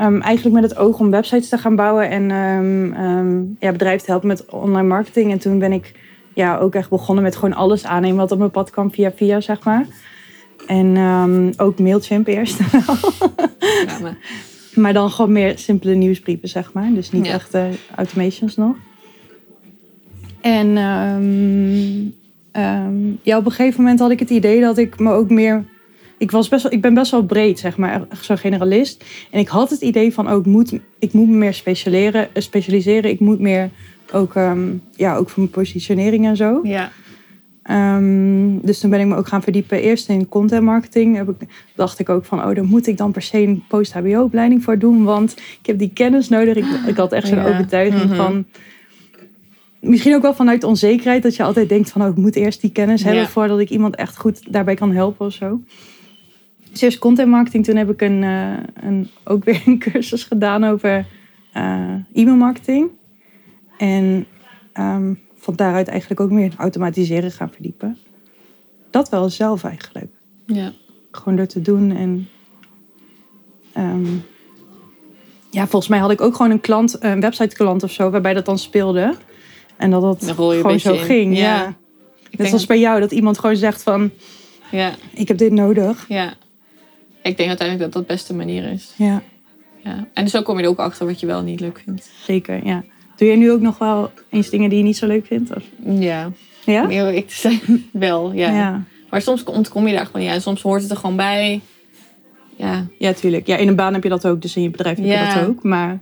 [0.01, 4.11] ehm, eigenlijk met het oog om websites te gaan bouwen en ehm, ja, bedrijven te
[4.11, 5.31] helpen met online marketing.
[5.33, 5.93] En toen ben ik
[6.35, 9.41] ja, ook echt begonnen met gewoon alles aannemen wat op mijn pad kwam via via,
[9.41, 9.87] zeg maar.
[10.67, 10.97] En
[11.57, 12.59] ook Mailchimp eerst.
[13.87, 14.17] Ja, maar,
[14.75, 16.91] maar dan gewoon meer simpele nieuwsbrieven, zeg maar.
[16.95, 17.33] Dus niet Ja.
[17.33, 17.65] echt eh,
[17.97, 18.77] automations nog.
[20.41, 20.73] En
[23.23, 25.65] ja, op een gegeven moment had ik het idee dat ik me ook meer...
[26.21, 29.05] Ik, was best wel, ik ben best wel breed, zeg maar, zo'n generalist.
[29.31, 32.43] En ik had het idee van, oh, ik moet, ik moet me meer specialiseren, eh,
[32.43, 33.11] specialiseren.
[33.11, 33.71] Ik moet meer
[34.13, 34.61] ook, ehm,
[34.97, 36.61] ja, ook voor mijn positionering en zo.
[36.63, 36.91] ja.
[37.63, 39.81] Ehm, dus toen ben ik me ook gaan verdiepen.
[39.83, 41.17] Eerst in content marketing.
[41.17, 44.63] Heb ik, dacht ik ook van, oh, daar moet ik dan per se een post-HBO-opleiding
[44.65, 45.05] voor doen.
[45.05, 46.57] Want ik heb die kennis nodig.
[46.57, 47.49] Ik, ik had echt zo'n Ja.
[47.49, 48.15] overtuiging Mhm.
[48.15, 48.45] van...
[49.81, 51.23] Misschien ook wel vanuit onzekerheid.
[51.23, 53.23] Dat je altijd denkt van, oh, ik moet eerst die kennis hebben...
[53.23, 53.29] Ja.
[53.29, 55.61] voordat ik iemand echt goed daarbij kan helpen of zo.
[56.71, 57.65] Dus eerst content marketing.
[57.65, 61.07] Toen heb ik een, eh, een, ook weer een cursus gedaan over
[61.53, 62.91] eh, e-mailmarketing.
[63.79, 64.27] En
[64.73, 67.99] ehm, van daaruit eigenlijk ook meer in automatiseren gaan verdiepen.
[68.91, 70.13] Dat wel zelf eigenlijk.
[70.47, 70.73] ja.
[71.13, 71.97] Gewoon door te doen.
[71.97, 72.29] En
[73.73, 74.07] ehm,
[75.51, 78.35] ja, volgens mij had ik ook gewoon een klant, een website klant of zo, waarbij
[78.35, 79.15] dat dan speelde.
[79.77, 80.99] En dat dat gewoon zo in.
[80.99, 81.37] ging.
[81.37, 81.43] Ja.
[81.43, 81.75] Ja.
[82.31, 84.11] Net zoals bij jou, dat iemand gewoon zegt van,
[84.71, 86.05] Ja, ik heb dit nodig.
[86.09, 86.35] ja.
[87.23, 88.93] Ik denk uiteindelijk dat dat de beste manier is.
[88.97, 89.23] Ja,
[89.85, 90.07] Ja.
[90.15, 92.11] En zo kom je er ook achter wat je wel niet leuk vindt.
[92.27, 92.67] zeker.
[92.67, 92.83] Ja.
[93.17, 95.57] Doe jij nu ook nog wel eens dingen die je niet zo leuk vindt?
[95.57, 95.63] Of?
[95.85, 96.31] Ja,
[96.65, 96.83] Ja?
[96.83, 97.61] om eerlijk te zijn,
[97.93, 98.33] wel.
[98.33, 98.51] Ja.
[98.57, 98.83] Ja.
[99.11, 100.41] Maar soms ontkom je daar gewoon niet aan.
[100.41, 101.61] Soms hoort het er gewoon bij.
[102.57, 103.47] Ja, Ja, tuurlijk.
[103.47, 105.29] Ja, in een baan heb je dat ook, dus in je bedrijf heb Ja.
[105.29, 105.63] je dat ook.
[105.63, 106.01] Maar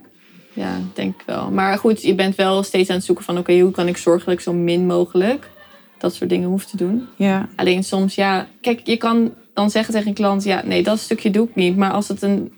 [0.53, 1.51] ja, denk ik wel.
[1.51, 3.37] Maar goed, je bent wel steeds aan het zoeken van...
[3.37, 5.49] oké, hoe kan ik zorgen dat ik zo min mogelijk
[5.97, 7.07] dat soort dingen hoef te doen.
[7.15, 8.47] ja, Alleen soms, ja...
[8.61, 10.43] Kijk, je kan dan zeggen tegen een klant...
[10.43, 11.77] ja, nee, dat stukje doe ik niet.
[11.77, 12.51] Maar als het, een,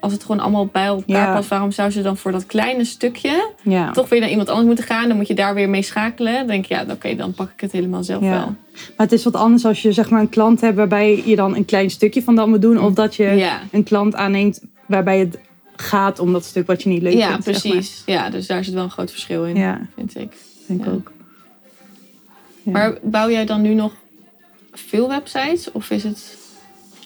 [0.00, 1.34] als het gewoon allemaal bij elkaar Ja.
[1.34, 1.48] past...
[1.48, 3.50] waarom zou ze dan voor dat kleine stukje...
[3.62, 3.90] ja.
[3.90, 5.08] toch weer naar iemand anders moeten gaan?
[5.08, 6.34] Dan moet je daar weer mee schakelen.
[6.34, 8.30] Dan denk je, ja, oké, dan pak ik het helemaal zelf Ja.
[8.30, 8.44] wel.
[8.96, 11.56] Maar het is wat anders als je zeg maar een klant hebt waarbij je dan
[11.56, 12.78] een klein stukje van dat moet doen.
[12.80, 13.60] Of dat je Ja.
[13.70, 15.38] een klant aanneemt waarbij het
[15.76, 17.44] gaat om dat stuk wat je niet leuk Ja, vindt.
[17.44, 17.72] zeg maar.
[17.72, 18.02] precies.
[18.06, 20.32] Ja, dus daar zit wel een groot verschil in, Ja, vind ik.
[20.66, 20.92] denk ik Ja.
[20.92, 21.12] ook.
[22.62, 22.72] Ja.
[22.72, 23.92] Maar bouw jij dan nu nog
[24.72, 25.72] veel websites?
[25.72, 26.36] Of is het...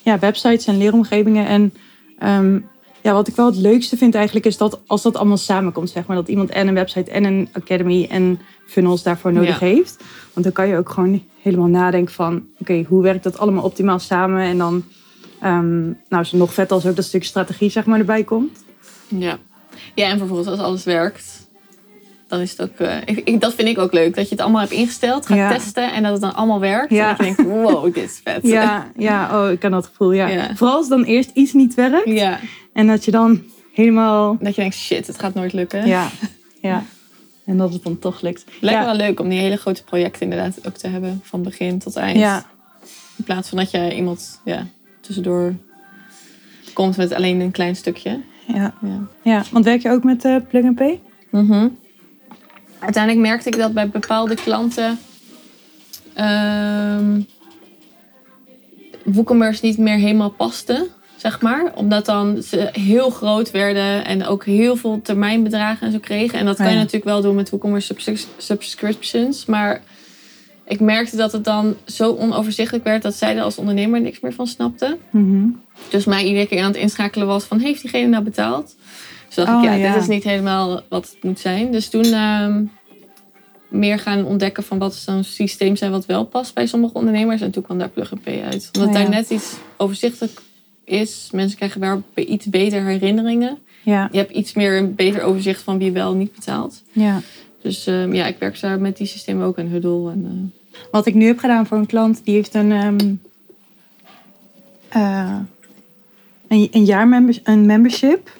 [0.05, 1.47] Ja, websites en leeromgevingen.
[1.47, 1.73] En
[2.19, 2.59] ehm,
[3.01, 6.05] ja, wat ik wel het leukste vind eigenlijk is dat als dat allemaal samenkomt, zeg
[6.05, 6.15] maar.
[6.15, 9.65] Dat iemand en een website en een academy en funnels daarvoor nodig Ja.
[9.65, 10.03] heeft.
[10.33, 13.99] Want dan kan je ook gewoon helemaal nadenken van, oké, hoe werkt dat allemaal optimaal
[13.99, 14.41] samen?
[14.41, 14.83] En dan,
[15.39, 18.63] ehm, nou is het nog vet als ook dat stuk strategie zeg maar erbij komt.
[19.07, 19.37] Ja.
[19.95, 21.44] Ja, en vervolgens als alles werkt,
[22.27, 22.79] dan is het ook...
[22.79, 24.15] eh, ik, ik- dat vind ik ook leuk.
[24.15, 25.49] Dat je het allemaal hebt ingesteld, gaat Ja.
[25.53, 26.91] testen en dat het dan allemaal werkt.
[26.91, 27.09] Ja.
[27.09, 28.39] En dat je denkt, wow, dit is vet.
[28.47, 30.27] Ja, ja, oh, ik kan dat gevoel, ja.
[30.27, 30.55] Ja.
[30.55, 32.05] Vooral als dan eerst iets niet werkt.
[32.09, 32.39] Ja,
[32.73, 33.41] En dat je dan
[33.73, 34.37] helemaal...
[34.39, 35.87] Dat je denkt, shit, het gaat nooit lukken.
[35.87, 36.07] Ja,
[36.61, 36.83] ja.
[37.45, 38.43] En dat het dan toch lukt.
[38.59, 41.19] Lijkt me wel leuk om die hele grote projecten inderdaad ook te hebben.
[41.23, 42.17] Van begin tot eind.
[42.19, 42.45] Ja,
[43.15, 44.65] In plaats van dat je iemand ja,
[45.01, 45.53] tussendoor
[46.73, 48.19] komt met alleen een klein stukje.
[48.47, 48.73] ja.
[48.81, 48.99] Ja.
[49.21, 50.99] ja, want werk je ook met eh Plug and Pay?
[51.31, 51.67] Mhm.
[52.85, 54.99] Uiteindelijk merkte ik dat bij bepaalde klanten
[56.13, 57.19] ehm
[59.03, 61.71] WooCommerce niet meer helemaal paste, zeg maar.
[61.75, 66.39] Omdat dan ze heel groot werden en ook heel veel termijnbedragen en zo kregen.
[66.39, 66.71] En dat kan Ja.
[66.71, 69.45] je natuurlijk wel doen met WooCommerce subs- subscriptions.
[69.45, 69.81] Maar
[70.67, 74.33] ik merkte dat het dan zo onoverzichtelijk werd dat zij er als ondernemer niks meer
[74.33, 74.97] van snapten.
[75.09, 75.47] Mhm.
[75.89, 77.59] Dus mij iedere keer aan het inschakelen was van...
[77.59, 78.75] heeft diegene nou betaald?
[79.25, 79.93] Dus dacht Oh, ik, ja, ja.
[79.93, 81.71] dit is niet helemaal wat het moet zijn.
[81.71, 82.63] Dus toen ehm,
[83.67, 85.91] meer gaan ontdekken van wat zo'n systeem zijn...
[85.91, 87.41] wat wel past bij sommige ondernemers.
[87.41, 88.69] En toen kwam daar Plug uit.
[88.73, 89.01] Omdat Oh, ja.
[89.01, 90.41] daar net iets overzichtelijk
[90.83, 91.29] is.
[91.31, 93.57] Mensen krijgen wel iets beter herinneringen.
[93.83, 96.81] Ja, Je hebt iets meer een beter overzicht van wie wel niet betaalt.
[96.91, 97.21] ja.
[97.61, 100.11] Dus ehm, ja, ik werk daar met die systemen ook en Huddle.
[100.11, 102.71] En, eh, Wat ik nu heb gedaan voor een klant, die heeft een,
[104.89, 105.35] eh,
[106.47, 108.31] een, een jaar members, een membership.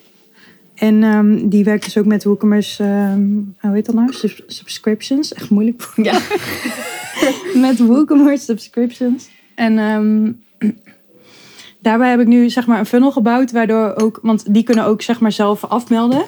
[0.75, 4.13] En ehm, die werkt dus ook met WooCommerce, ehm hoe heet dat nou?
[4.13, 5.33] Sub- subscriptions.
[5.33, 5.91] Echt moeilijk.
[5.95, 6.21] ja.
[7.67, 9.29] met WooCommerce subscriptions.
[9.55, 10.31] En ehm,
[11.79, 15.01] daarbij heb ik nu zeg maar een funnel gebouwd, waardoor ook, want die kunnen ook
[15.01, 16.25] zeg maar zelf afmelden.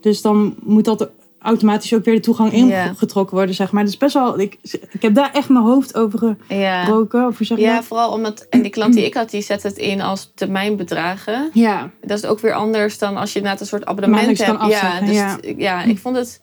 [0.00, 1.10] Dus dan moet dat
[1.42, 3.84] automatisch ook weer de toegang ingetrokken worden, zeg maar.
[3.84, 4.58] Dus best wel, ik,
[4.90, 7.20] ik heb daar echt mijn hoofd over gebroken.
[7.22, 8.46] Hoe zeg je Ja, vooral omdat...
[8.50, 11.50] En die klant die ik had, die zet het in als termijnbedragen.
[11.52, 14.60] Ja, Dat is ook weer anders dan als je inderdaad een soort abonnement hebt.
[14.70, 15.82] ja, dus ja.
[15.82, 16.40] ik vond het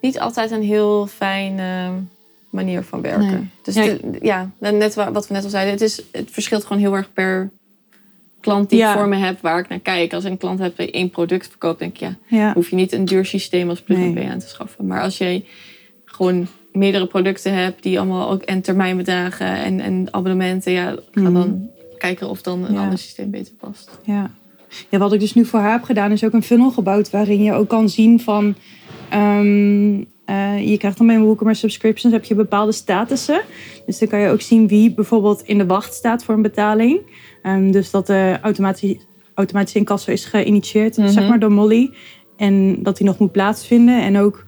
[0.00, 1.90] niet altijd een heel fijne
[2.50, 3.26] manier van werken.
[3.30, 3.50] Nee.
[3.62, 6.64] Dus Ja, de- ja, net wa- wat we net al zeiden, het, is, het verschilt
[6.64, 7.50] gewoon heel erg per
[8.44, 8.92] klant die Ja.
[8.92, 10.12] ik voor me heb, waar ik naar kijk.
[10.12, 12.52] Als een klant heb die één product verkoopt, denk ik, ja, ja.
[12.52, 14.28] hoef je niet een duur systeem als plug Nee.
[14.28, 14.86] aan te schaffen.
[14.86, 15.44] Maar als jij
[16.04, 21.32] gewoon meerdere producten hebt die allemaal ook en termijnbedragen en, en abonnementen, ja, ga Mhm.
[21.32, 22.80] dan kijken of dan een Ja.
[22.82, 23.98] ander systeem beter past.
[24.04, 24.30] Ja.
[24.90, 27.42] ja, wat ik dus nu voor haar heb gedaan, is ook een funnel gebouwd waarin
[27.42, 28.54] je ook kan zien van.
[29.14, 33.40] Ehm, eh, je krijgt dan bij WooCommerce subscriptions heb je bepaalde statussen.
[33.86, 37.00] Dus dan kan je ook zien wie bijvoorbeeld in de wacht staat voor een betaling.
[37.42, 38.96] Ehm, dus dat de automatisch,
[39.34, 41.08] automatisch incasso is geïnitieerd, Mhm.
[41.08, 41.90] zeg maar, door Molly.
[42.36, 44.02] En dat die nog moet plaatsvinden.
[44.02, 44.44] En ook,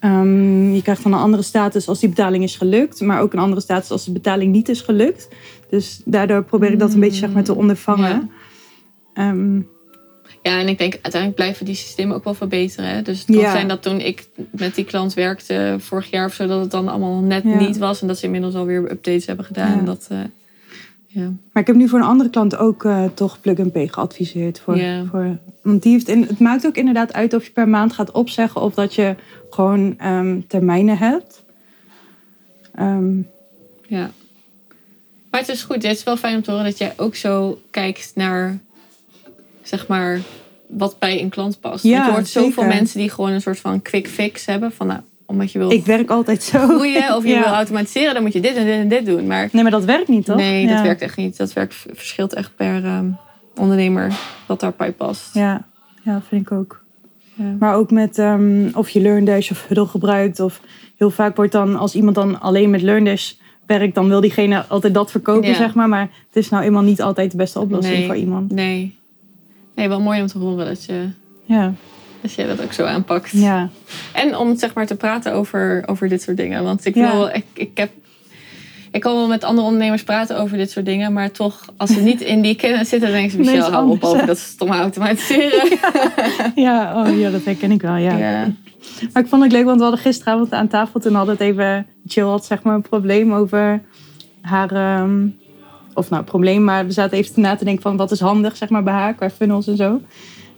[0.00, 3.00] ehm, je krijgt dan een andere status als die betaling is gelukt.
[3.00, 5.28] Maar ook een andere status als de betaling niet is gelukt.
[5.70, 8.30] Dus daardoor probeer ik dat een beetje zeg maar, te ondervangen.
[9.14, 9.60] Ehm,
[10.48, 12.90] Ja, en ik denk uiteindelijk blijven die systemen ook wel verbeteren.
[12.90, 13.02] Hè?
[13.02, 13.50] Dus het kan Ja.
[13.50, 16.88] zijn dat toen ik met die klant werkte vorig jaar of zo, dat het dan
[16.88, 17.58] allemaal net Ja.
[17.58, 18.00] niet was.
[18.00, 19.70] En dat ze inmiddels alweer updates hebben gedaan.
[19.72, 19.78] Ja.
[19.78, 20.18] En Dat, eh,
[21.06, 21.32] ja.
[21.52, 24.60] Maar ik heb nu voor een andere klant ook eh, toch Plug and Pay geadviseerd.
[24.60, 25.04] Voor, Ja.
[25.10, 28.10] voor, want die heeft in, het maakt ook inderdaad uit of je per maand gaat
[28.10, 29.14] opzeggen of dat je
[29.50, 31.42] gewoon ehm, termijnen hebt.
[32.74, 33.16] Ehm,
[33.86, 34.10] ja.
[35.30, 35.82] Maar het is goed.
[35.82, 38.58] Het is wel fijn om te horen dat jij ook zo kijkt naar,
[39.68, 40.20] zeg maar,
[40.68, 41.84] wat bij een klant past.
[41.84, 42.68] Ja, Want je hoort zoveel zeker.
[42.78, 44.72] mensen die gewoon een soort van quick fix hebben.
[44.72, 46.58] Van, nou, omdat je wil ik werk altijd zo.
[46.66, 47.38] groeien of je Ja.
[47.42, 49.26] wil automatiseren, dan moet je dit en dit en dit doen.
[49.26, 50.36] Maar Nee, maar dat werkt niet, toch?
[50.36, 50.82] nee, dat Ja.
[50.82, 51.36] werkt echt niet.
[51.36, 53.06] Dat werkt, verschilt echt per ehm,
[53.56, 54.12] ondernemer
[54.46, 55.34] wat daarbij past.
[55.34, 55.66] Ja,
[56.02, 56.82] ja vind ik ook.
[57.34, 57.54] Ja.
[57.58, 60.40] Maar ook met ehm, of je LearnDash of Huddle gebruikt.
[60.40, 60.60] Of
[60.96, 63.32] heel vaak wordt dan, als iemand dan alleen met LearnDash
[63.66, 65.88] werkt, dan wil diegene altijd dat verkopen, zeg maar.
[65.88, 68.06] Maar het is nou eenmaal niet altijd de beste oplossing Nee.
[68.06, 68.52] voor iemand.
[68.52, 68.97] Nee.
[69.78, 71.08] Nee, wel mooi om te horen dat je,
[71.44, 71.72] Ja,
[72.20, 73.30] dat jij dat ook zo aanpakt.
[73.30, 73.68] ja.
[74.12, 76.64] En om zeg maar te praten over, over dit soort dingen.
[76.64, 77.12] Want ik Ja.
[77.12, 77.90] wil, ik, ik heb.
[78.92, 82.00] Ik kan wel met andere ondernemers praten over dit soort dingen, maar toch, als ze
[82.00, 85.68] niet in die kennis zitten, dan ze: Nee, Michel, hou op over dat stomme automatiseren.
[86.54, 88.16] Ja, oh, ja, dat herken ik wel, ja.
[88.16, 88.50] Ja.
[89.12, 91.00] Maar ik vond het leuk, want we hadden gisteravond aan tafel...
[91.00, 91.86] toen hadden het even...
[92.04, 93.80] Jill had zeg maar een probleem over
[94.40, 94.70] haar...
[94.72, 95.26] ehm,
[95.98, 97.96] of nou, probleem, maar we zaten even na te denken van...
[97.96, 100.00] wat is handig, zeg maar, bij haar, qua funnels en zo.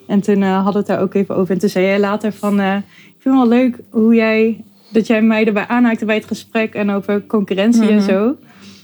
[0.07, 1.55] En toen eh, hadden we het daar ook even over.
[1.55, 2.61] En toen zei jij later van...
[2.61, 2.77] eh,
[3.07, 4.65] ik vind het wel leuk hoe jij...
[4.93, 6.75] dat jij mij erbij aanhaakte bij het gesprek...
[6.75, 8.09] en over concurrentie en Mhm.
[8.09, 8.37] zo.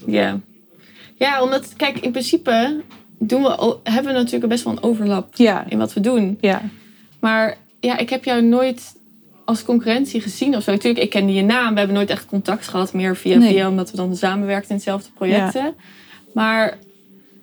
[0.06, 0.38] ja.
[1.18, 2.80] Ja, omdat, kijk, in principe
[3.18, 6.38] doen we, hebben we natuurlijk best wel een overlap Ja, in wat we doen.
[6.40, 6.62] ja,
[7.20, 8.94] Maar ja, ik heb jou nooit
[9.44, 10.70] als concurrentie gezien of zo.
[10.70, 11.72] Natuurlijk, ik kende je naam.
[11.72, 12.92] We hebben nooit echt contact gehad.
[12.92, 13.52] Meer via Nee.
[13.52, 15.74] via, omdat we dan samenwerkten in hetzelfde projecten.
[16.36, 16.78] Maar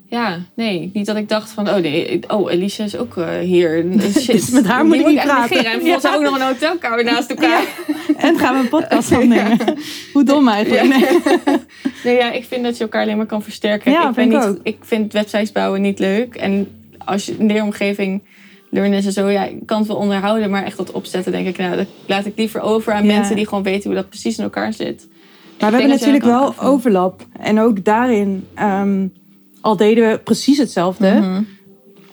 [0.10, 0.90] ja, nee.
[0.94, 3.86] Niet dat ik dacht van, oh nee, oh Elise is ook eh, hier.
[4.22, 4.26] Shit.
[4.26, 5.66] Dus met haar moet ik niet praten.
[5.66, 6.16] En volgens Ja.
[6.16, 7.64] ook nog een hotelkamer naast elkaar.
[8.18, 9.58] en gaan we een podcast opnemen.
[10.14, 10.88] Hoe dom eigenlijk.
[10.88, 11.58] Nee.
[12.04, 13.92] Nee, ja, ik vind dat je elkaar alleen maar kan versterken.
[13.92, 14.60] Ja, ik, vind ik niet, ook.
[14.64, 16.36] ik vind websites bouwen niet leuk.
[16.36, 18.24] En als je in de omgeving
[18.70, 21.76] learn zo, ja, ik kan het wel onderhouden, maar echt dat opzetten, denk ik, nou,
[21.76, 24.74] dat laat ik liever over aan mensen die gewoon weten hoe dat precies in elkaar
[24.74, 25.08] zit.
[25.60, 27.26] Maar we hebben natuurlijk wel overlap.
[27.40, 29.08] En ook daarin, ehm,
[29.62, 31.14] al deden we precies hetzelfde.
[31.14, 31.42] Mhm.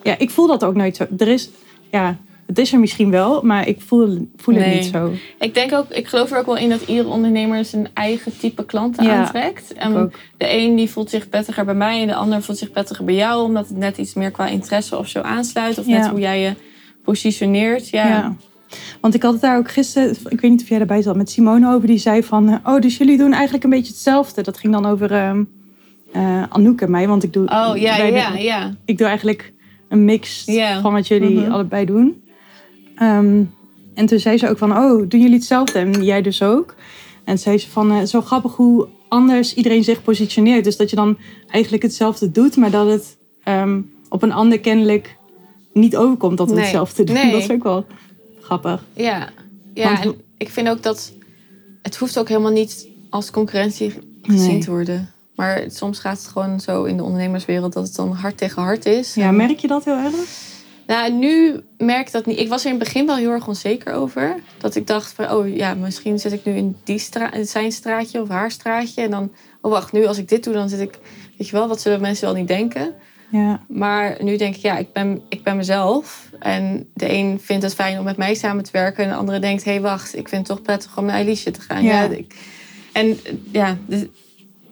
[0.03, 1.07] Ja, ik voel dat ook nooit zo.
[1.18, 1.50] Er is,
[1.90, 4.74] ja, het is er misschien wel, maar ik voel, voel het Nee.
[4.74, 5.12] niet zo.
[5.38, 8.64] Ik denk ook, ik geloof er ook wel in dat iedere ondernemer zijn eigen type
[8.64, 9.72] klanten Ja, aantrekt.
[9.72, 13.05] En de een die voelt zich prettiger bij mij en de ander voelt zich prettiger
[13.05, 15.79] bij jou, omdat het net iets meer qua interesse of zo aansluit.
[15.79, 16.55] Of net hoe jij je
[17.05, 17.88] positioneert.
[17.88, 18.09] Ja.
[18.09, 18.37] Ja.
[19.01, 21.31] Want ik had het daar ook gisteren, ik weet niet of jij erbij zat, met
[21.31, 21.87] Simone over.
[21.87, 24.43] Die zei van, eh, oh, dus jullie doen eigenlijk een beetje hetzelfde.
[24.43, 25.45] Dat ging dan over ehm
[26.13, 27.09] eh, Anouk en mij.
[27.09, 28.75] Want ik doe, Oh ja, ja, ja.
[28.85, 29.53] ik doe eigenlijk
[29.89, 30.45] een mix
[30.83, 31.51] van wat jullie Mhm.
[31.51, 32.23] allebei doen.
[32.95, 33.43] Ehm,
[33.95, 35.79] en toen zei ze ook van, oh, doen jullie hetzelfde?
[35.79, 36.75] En jij dus ook.
[37.25, 40.65] En zei ze van, eh, zo grappig hoe anders iedereen zich positioneert.
[40.65, 41.17] Dus dat je dan
[41.51, 45.17] eigenlijk hetzelfde doet, maar dat het ehm, op een ander kennelijk
[45.73, 46.63] niet overkomt dat we Nee.
[46.63, 47.15] hetzelfde doen.
[47.15, 47.31] Nee.
[47.33, 47.87] Dat is ook wel
[48.59, 48.85] grappig.
[48.93, 49.29] Ja,
[49.75, 51.13] ja Want- en ik vind ook dat
[51.83, 54.61] het hoeft ook helemaal niet als concurrentie gezien Nee.
[54.65, 55.11] te worden.
[55.35, 58.87] Maar soms gaat het gewoon zo in de ondernemerswereld dat het dan hard tegen hard
[58.87, 59.15] is.
[59.15, 60.15] Ja, En- merk je dat heel erg?
[60.87, 62.39] Nou, nu merk ik dat niet.
[62.39, 64.37] Ik was er in het begin wel heel erg onzeker over.
[64.59, 67.73] Dat ik dacht van, oh ja, misschien zit ik nu in, die stra in zijn
[67.73, 69.03] straatje of haar straatje.
[69.03, 70.99] En dan, oh wacht, nu als ik dit doe, dan zit ik,
[71.39, 72.95] weet je wel, wat zullen mensen wel niet denken?
[73.31, 76.31] Ja, Maar nu denk ik, ja, ik ben, ik ben mezelf.
[76.38, 79.05] En de een vindt het fijn om met mij samen te werken.
[79.05, 81.51] En de andere denkt, hé, hey, wacht, ik vind het toch prettig om naar Elisje
[81.51, 81.83] te gaan.
[81.85, 82.03] Ja.
[82.03, 82.09] Ja.
[82.11, 82.35] ik-
[82.93, 83.19] en
[83.53, 84.01] ja, dus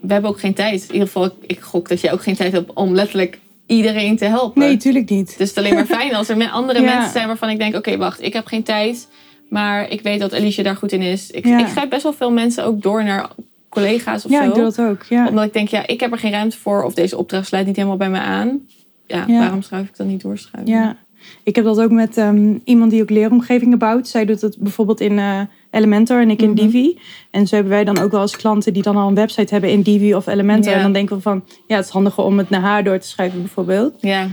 [0.01, 0.83] we hebben ook geen tijd.
[0.87, 4.17] In ieder geval, ik, ik gok dat je ook geen tijd hebt om letterlijk iedereen
[4.17, 4.61] te helpen.
[4.63, 5.27] nee, tuurlijk niet.
[5.27, 6.95] Dus het is alleen maar fijn als er andere Ja.
[6.95, 9.09] mensen zijn waarvan ik denk, oké, wacht, ik heb geen tijd.
[9.49, 11.31] Maar ik weet dat Elisje daar goed in is.
[11.31, 11.59] Ik, Ja.
[11.59, 13.29] ik schrijf best wel veel mensen ook door naar
[13.69, 15.03] collega's of Ja, zo ik doe dat ook.
[15.03, 15.29] Ja.
[15.29, 16.83] omdat ik denk, ja, ik heb er geen ruimte voor.
[16.83, 18.61] Of deze opdracht sluit niet helemaal bij me aan.
[19.07, 19.39] Ja, Ja.
[19.39, 20.71] waarom schrijf ik dan niet doorschrijven?
[20.71, 20.97] Ja,
[21.43, 24.09] ik heb dat ook met ehm, iemand die ook leeromgevingen bouwt.
[24.09, 26.57] Zij doet het bijvoorbeeld in eh, Elementor en ik in Mhm.
[26.61, 26.99] Divi.
[27.31, 29.71] En zo hebben wij dan ook wel als klanten die dan al een website hebben
[29.71, 30.71] in Divi of Elementor.
[30.71, 30.77] Ja.
[30.77, 33.07] En dan denken we van, ja, het is handiger om het naar haar door te
[33.09, 33.95] schrijven bijvoorbeeld.
[34.01, 34.27] Ja,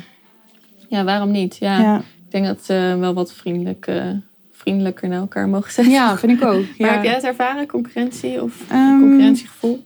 [0.90, 1.58] ja waarom niet?
[1.60, 4.04] Ja, Ja, Ik denk dat we wel wat vriendelijk, eh,
[4.66, 5.90] vriendelijker naar elkaar mogen zijn.
[5.90, 6.64] ja vind ik ook.
[6.78, 9.84] Maar heb jij het ervaren, concurrentie of Ehm, concurrentiegevoel?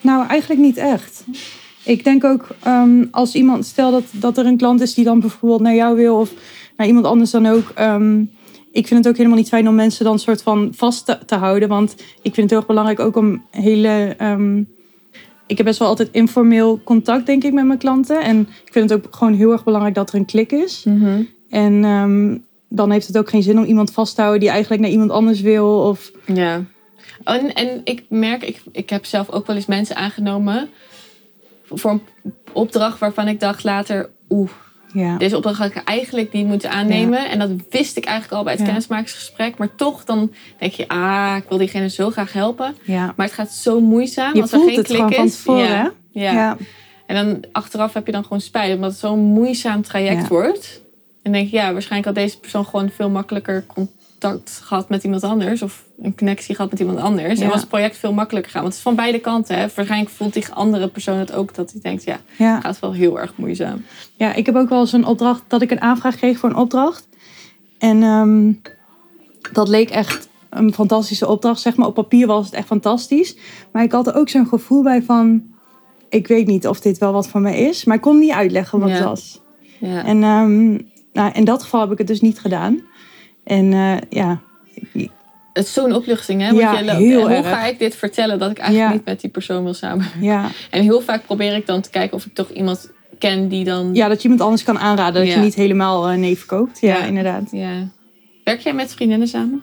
[0.00, 1.24] Nou, eigenlijk niet echt.
[1.84, 5.20] Ik denk ook ehm, als iemand, stel dat, dat er een klant is die dan
[5.20, 6.32] bijvoorbeeld naar jou wil of
[6.76, 7.72] naar iemand anders dan ook.
[7.74, 8.20] ehm,
[8.72, 11.34] ik vind het ook helemaal niet fijn om mensen dan soort van vast te, te
[11.34, 11.68] houden.
[11.68, 14.16] Want ik vind het heel erg belangrijk ook om hele.
[15.46, 18.20] ik heb best wel altijd informeel contact, denk ik, met mijn klanten.
[18.22, 20.84] En ik vind het ook gewoon heel erg belangrijk dat er een klik is.
[21.48, 22.36] En ehm,
[22.68, 25.10] dan heeft het ook geen zin om iemand vast te houden die eigenlijk naar iemand
[25.10, 25.78] anders wil.
[25.78, 26.64] Of Ja.
[27.24, 30.68] En, en ik merk, ik, ik heb zelf ook wel eens mensen aangenomen
[31.70, 32.02] voor een
[32.52, 34.50] opdracht waarvan ik dacht later, oeh,
[34.92, 35.16] ja.
[35.16, 37.30] Deze opdracht had ik eigenlijk niet moeten aannemen.
[37.30, 38.66] En dat wist ik eigenlijk al bij het Ja.
[38.68, 39.58] kennismakingsgesprek.
[39.58, 42.74] Maar toch, dan denk je, ah, ik wil diegene zo graag helpen.
[42.84, 43.12] ja.
[43.16, 45.16] Maar het gaat zo moeizaam Je als er geen het klik gewoon is.
[45.16, 45.92] van tevoren, ja.
[46.12, 46.20] hè?
[46.20, 46.32] Ja.
[46.32, 46.56] ja.
[47.06, 50.82] En dan achteraf heb je dan gewoon spijt, omdat het zo'n moeizaam traject wordt.
[51.28, 55.22] En denk je, ja, waarschijnlijk had deze persoon gewoon veel makkelijker contact gehad met iemand
[55.22, 55.62] anders.
[55.62, 57.38] Of een connectie gehad met iemand anders.
[57.38, 57.44] Ja.
[57.44, 58.60] En was het project veel makkelijker gaan.
[58.62, 59.58] Want het is van beide kanten.
[59.58, 59.66] Hè.
[59.74, 61.54] Waarschijnlijk voelt die andere persoon het ook.
[61.54, 62.54] Dat hij denkt, ja, ja.
[62.54, 63.84] het gaat wel heel erg moeizaam.
[64.16, 66.56] Ja, ik heb ook wel eens een opdracht dat ik een aanvraag kreeg voor een
[66.56, 67.08] opdracht.
[67.78, 68.52] En ehm,
[69.52, 71.60] dat leek echt een fantastische opdracht.
[71.60, 73.36] Zeg maar, op papier was het echt fantastisch.
[73.72, 75.42] Maar ik had er ook zo'n gevoel bij van.
[76.08, 77.84] Ik weet niet of dit wel wat voor mij is.
[77.84, 78.94] Maar ik kon niet uitleggen wat Ja.
[78.94, 79.40] het was.
[79.80, 80.04] Ja.
[80.04, 80.78] En ehm,
[81.18, 82.80] nou, in dat geval heb ik het dus niet gedaan.
[83.44, 84.40] En eh, ja,
[85.52, 86.46] Het is zo'n opluchting, hè?
[86.46, 87.48] Want Ja, je heel en hoe erg.
[87.48, 88.94] ga ik dit vertellen dat ik eigenlijk Ja.
[88.96, 90.22] niet met die persoon wil samenwerken?
[90.22, 93.64] ja, En heel vaak probeer ik dan te kijken of ik toch iemand ken die
[93.64, 93.94] dan...
[93.94, 95.14] ja, dat je iemand anders kan aanraden.
[95.22, 95.36] Dat Ja.
[95.38, 96.80] je niet helemaal eh, nee verkoopt.
[96.80, 97.04] Ja, Ja.
[97.04, 97.48] inderdaad.
[97.50, 97.88] Ja.
[98.44, 99.62] Werk jij met vriendinnen samen?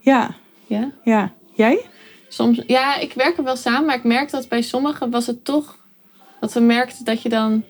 [0.00, 0.34] Ja,
[0.66, 0.90] Ja?
[1.04, 1.32] ja.
[1.54, 1.80] Jij?
[2.28, 5.44] Soms, ja, ik werk er wel samen, maar ik merk dat bij sommigen was het
[5.44, 5.76] toch
[6.40, 7.64] dat we merkten dat je dan een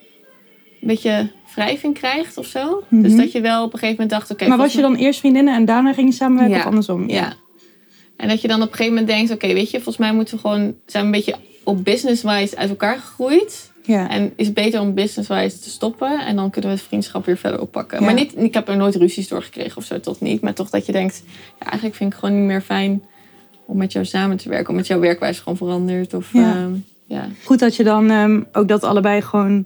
[0.87, 2.83] beetje wrijving krijgt of zo.
[2.87, 3.01] Mhm.
[3.01, 4.47] Dus dat je wel op een gegeven moment dacht, oké.
[4.47, 6.59] maar was je dan eerst vriendinnen en daarna ging je samenwerken Ja.
[6.61, 7.09] of andersom?
[7.09, 7.33] Ja.
[8.15, 10.35] En dat je dan op een gegeven moment denkt, oké, weet je, volgens mij moeten
[10.35, 13.71] we gewoon, zijn we een beetje op business-wise uit elkaar gegroeid.
[13.83, 14.09] Ja.
[14.09, 16.19] En is het beter om business-wise te stoppen.
[16.25, 17.99] En dan kunnen we het vriendschap weer verder oppakken.
[17.99, 18.05] Ja.
[18.05, 20.41] Maar niet, ik heb er nooit ruzies door gekregen of zo, tot niet.
[20.41, 21.23] Maar toch dat je denkt,
[21.59, 23.01] ja, eigenlijk vind ik gewoon niet meer fijn
[23.65, 24.69] om met jou samen te werken.
[24.69, 26.13] Omdat jouw werkwijze gewoon verandert.
[26.13, 26.55] Of, Ja.
[26.55, 26.71] ehm,
[27.05, 27.27] ja.
[27.43, 29.65] Goed dat je dan ehm, ook dat allebei gewoon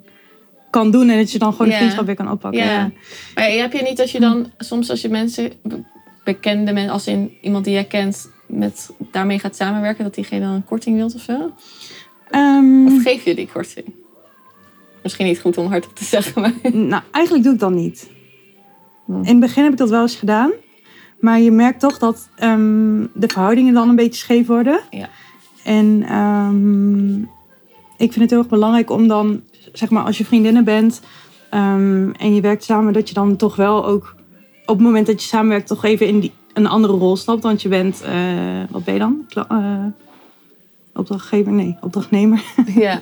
[0.73, 2.63] kan doen en dat je dan gewoon de vriendschap weer kan oppakken.
[2.65, 2.91] Ja.
[3.35, 5.83] Maar heb je niet als je dan, soms als je mensen, be-
[6.23, 10.53] bekende mensen, als in iemand die jij kent, met, daarmee gaat samenwerken, dat diegene dan
[10.53, 11.51] een korting wilt of zo?
[12.29, 13.85] Ehm, Of geef je die korting?
[15.03, 16.53] Misschien niet goed om hardop te zeggen, maar...
[16.73, 18.09] nou, eigenlijk doe ik dat niet.
[19.05, 19.11] Hm.
[19.15, 20.51] In het begin heb ik dat wel eens gedaan.
[21.19, 24.79] Maar je merkt toch dat ehm, de verhoudingen dan een beetje scheef worden.
[24.89, 25.09] Ja.
[25.63, 27.17] En ehm,
[27.97, 31.01] ik vind het heel erg belangrijk om dan, zeg maar, als je vriendinnen bent
[31.49, 34.15] ehm, en je werkt samen, dat je dan toch wel ook
[34.65, 37.43] op het moment dat je samenwerkt, toch even in die, een andere rol stapt.
[37.43, 38.13] Want je bent, eh,
[38.69, 39.25] wat ben je dan?
[39.29, 39.85] Kla- eh,
[40.93, 41.51] opdrachtgever?
[41.51, 42.43] Nee, opdrachtnemer.
[42.75, 43.01] Ja.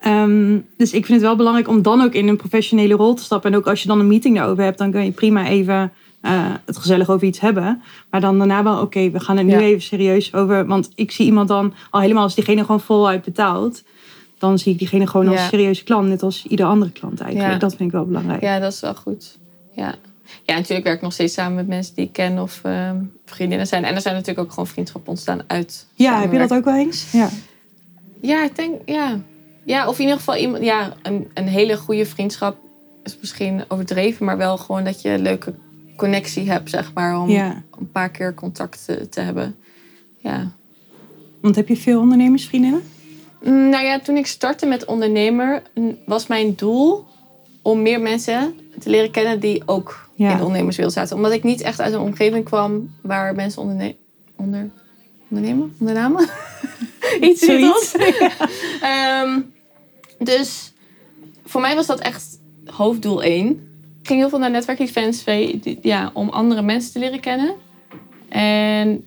[0.00, 3.22] Ehm, dus ik vind het wel belangrijk om dan ook in een professionele rol te
[3.22, 3.50] stappen.
[3.52, 6.32] En ook als je dan een meeting daarover hebt, dan kun je prima even eh,
[6.64, 7.82] het gezellig over iets hebben.
[8.10, 9.60] Maar dan daarna wel, oké, we gaan er nu Ja.
[9.60, 10.66] even serieus over.
[10.66, 13.82] Want ik zie iemand dan, al helemaal als diegene gewoon voluit betaalt,
[14.42, 16.08] dan zie ik diegene gewoon als serieuze klant.
[16.08, 17.60] Net als ieder andere klant eigenlijk.
[17.60, 18.42] Dat vind ik wel belangrijk.
[18.42, 19.38] ja, dat is wel goed.
[19.72, 19.94] Ja.
[20.42, 23.66] ja, natuurlijk werk ik nog steeds samen met mensen die ik ken of ehm, vriendinnen
[23.66, 23.84] zijn.
[23.84, 25.86] En er zijn natuurlijk ook gewoon vriendschappen ontstaan uit.
[25.94, 27.12] Ja, heb je dat ook wel eens?
[27.12, 27.28] Ja.
[28.20, 29.20] Ja, ik denk, ja.
[29.64, 32.56] Ja, of in ieder geval iemand, ja, een, een hele goede vriendschap
[33.02, 35.54] is misschien overdreven, maar wel gewoon dat je een leuke
[35.96, 37.62] connectie hebt, zeg maar, om ja.
[37.78, 39.54] een paar keer contact te, te hebben.
[40.18, 40.52] Ja.
[41.40, 42.82] Want heb je veel ondernemersvriendinnen?
[43.44, 47.04] Mm, Nou ja, toen ik startte met ondernemer, mm, was mijn doel
[47.62, 50.30] om meer mensen te leren kennen die ook Ja.
[50.30, 51.16] in de ondernemerswereld zaten.
[51.16, 53.94] Omdat ik niet echt uit een omgeving kwam waar mensen onderne
[54.36, 54.70] onder,
[55.30, 56.28] ondernemen, ondernamen.
[57.20, 57.94] Iets Zoiets.
[58.80, 59.40] Ehm,
[60.18, 60.72] dus
[61.44, 62.24] voor mij was dat echt
[62.66, 63.48] hoofddoel één.
[64.02, 67.54] Ik ging heel veel naar netwerkevents die- ja, om andere mensen te leren kennen.
[68.28, 69.06] En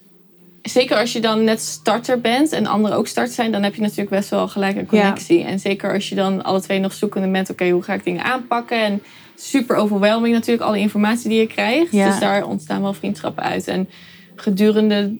[0.69, 3.82] zeker als je dan net starter bent en anderen ook starter zijn, dan heb je
[3.82, 5.43] natuurlijk best wel gelijk een connectie.
[5.43, 8.23] En zeker als je dan alle twee nog zoekende bent, oké, hoe ga ik dingen
[8.23, 8.84] aanpakken?
[8.84, 9.01] En
[9.36, 11.91] super overwhelming natuurlijk, alle informatie die je krijgt.
[11.91, 12.10] Ja.
[12.10, 13.67] Dus daar ontstaan wel vriendschappen uit.
[13.67, 13.89] En
[14.36, 15.15] gedurende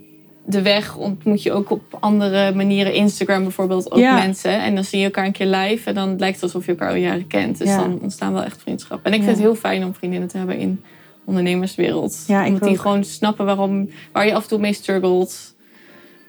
[0.46, 4.14] de weg ontmoet je ook op andere manieren, Instagram bijvoorbeeld, ook Ja.
[4.14, 4.62] mensen.
[4.62, 6.90] En dan zie je elkaar een keer live en dan lijkt het alsof je elkaar
[6.90, 7.58] al jaren kent.
[7.58, 9.12] Dus dan ontstaan wel echt vriendschappen.
[9.12, 10.84] En ik vind het heel fijn om vriendinnen te hebben in
[11.26, 12.24] ondernemerswereld.
[12.28, 15.56] Ja, ik Omdat die gewoon snappen waarom, waar je af en toe mee struggelt.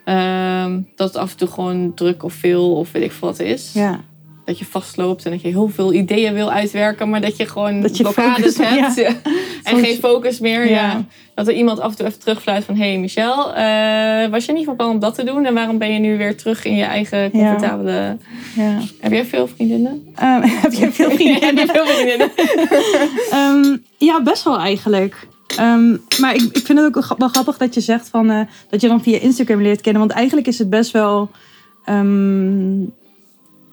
[0.04, 3.40] Ehm, dat het af en toe gewoon druk of veel of weet ik veel wat
[3.40, 3.72] is.
[3.72, 4.04] Ja.
[4.46, 7.80] Dat je vastloopt en dat je heel veel ideeën wil uitwerken, maar dat je gewoon
[7.80, 8.96] Dat je blokkades focus- hebt.
[9.62, 10.68] en Soms- geen focus meer.
[10.68, 10.74] Ja.
[10.74, 11.04] Ja.
[11.34, 12.76] Dat er iemand af en toe even terugfluit van...
[12.76, 15.44] Hé hey Michel, eh, was je niet van plan om dat te doen?
[15.46, 18.16] En waarom ben je nu weer terug in je eigen comfortabele...
[18.56, 18.78] ja.
[19.00, 20.06] Heb jij veel vriendinnen?
[20.14, 21.56] Ehm, heb je veel vriendinnen?
[21.56, 22.30] Heb je veel vriendinnen?
[23.98, 25.26] Ja, best wel eigenlijk.
[25.56, 28.80] Ehm, maar ik, ik vind het ook wel grappig dat je zegt van, eh, dat
[28.80, 30.00] je dan via Instagram leert kennen.
[30.00, 31.30] Want eigenlijk is het best wel.
[31.84, 32.82] ehm,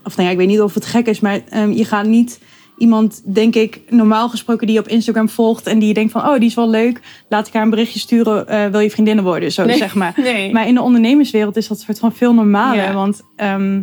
[0.03, 2.39] of nou ja, ik weet niet of het gek is, maar ehm, je gaat niet
[2.77, 6.21] iemand, denk ik, normaal gesproken die je op Instagram volgt en die je denkt van,
[6.21, 6.99] oh, die is wel leuk.
[7.29, 8.47] Laat ik haar een berichtje sturen.
[8.47, 9.51] eh, wil je vriendinnen worden?
[9.51, 9.77] Zo Nee.
[9.77, 10.13] zeg maar.
[10.21, 10.51] Nee.
[10.53, 12.83] Maar in de ondernemerswereld is dat soort van veel normaler.
[12.83, 12.93] Ja.
[12.93, 13.81] Want, ehm,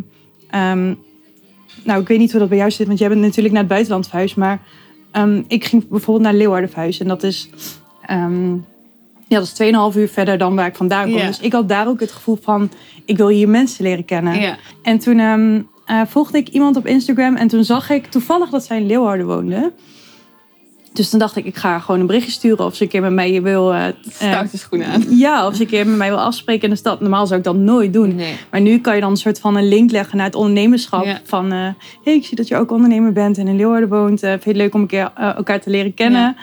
[0.49, 0.93] ehm,
[1.83, 3.71] nou, ik weet niet hoe dat bij jou zit, want jij bent natuurlijk naar het
[3.71, 4.35] buitenland verhuisd.
[4.35, 4.59] Maar
[5.47, 7.01] ik ging bijvoorbeeld naar Leeuwarden verhuizen.
[7.01, 7.49] En dat is,
[9.27, 9.53] ja, dat is
[9.93, 11.17] 2,5 uur verder dan waar ik vandaan kom.
[11.17, 11.27] Ja.
[11.27, 12.71] Dus ik had daar ook het gevoel van,
[13.05, 14.39] ik wil hier mensen leren kennen.
[14.41, 14.57] Ja.
[14.83, 15.19] En toen
[15.85, 19.25] eh, volgde ik iemand op Instagram en toen zag ik toevallig dat zij in Leeuwarden
[19.25, 19.71] woonde.
[20.93, 23.01] Dus toen dacht ik, ik ga haar gewoon een berichtje sturen of ze een keer
[23.01, 23.73] met mij wil...
[23.73, 25.03] eh, eh, Stoute schoenen aan.
[25.17, 26.99] ja, of ze een keer met mij wil afspreken in de stad.
[27.01, 28.15] Normaal zou ik dat nooit doen.
[28.15, 28.35] Nee.
[28.51, 31.05] Maar nu kan je dan een soort van een link leggen naar het ondernemerschap.
[31.05, 31.19] Ja.
[31.23, 31.67] Van, eh
[32.03, 34.23] hey, ik zie dat je ook ondernemer bent en in Leeuwarden woont.
[34.23, 36.35] Eh, vind je het leuk om een keer eh, elkaar te leren kennen?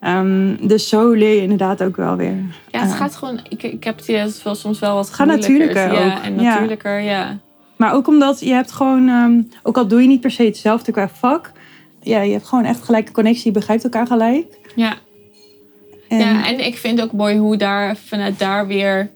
[0.00, 2.36] Ehm, dus zo leer je inderdaad ook wel weer.
[2.70, 3.40] Ja, het eh, gaat gewoon...
[3.48, 5.34] Ik, ik heb het wel soms wel wat Gaat is.
[5.34, 6.22] natuurlijker Ja, ook.
[6.22, 6.42] en Ja.
[6.54, 7.38] natuurlijker, ja.
[7.76, 10.92] Maar ook omdat je hebt gewoon, ehm, ook al doe je niet per se hetzelfde
[10.92, 11.52] qua vak.
[12.02, 13.46] Ja, je hebt gewoon echt gelijk een connectie.
[13.46, 14.58] Je begrijpt elkaar gelijk.
[14.74, 14.94] Ja.
[16.08, 19.10] En, Ja, en ik vind ook mooi hoe daar vanuit daar weer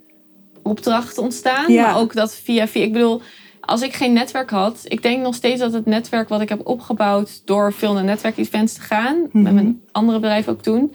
[0.63, 1.71] opdrachten ontstaan.
[1.73, 1.81] Ja.
[1.81, 2.83] Maar ook dat via, via...
[2.83, 3.21] Ik bedoel,
[3.61, 4.81] als ik geen netwerk had...
[4.83, 7.41] Ik denk nog steeds dat het netwerk wat ik heb opgebouwd...
[7.45, 9.17] door veel naar netwerkevents te gaan...
[9.31, 9.43] Mhm.
[9.43, 10.93] met mijn andere bedrijf ook toen...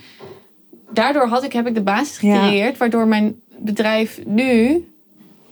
[0.90, 2.34] Daardoor had ik, heb ik de basis Ja.
[2.34, 2.78] gecreëerd...
[2.78, 4.84] waardoor mijn bedrijf nu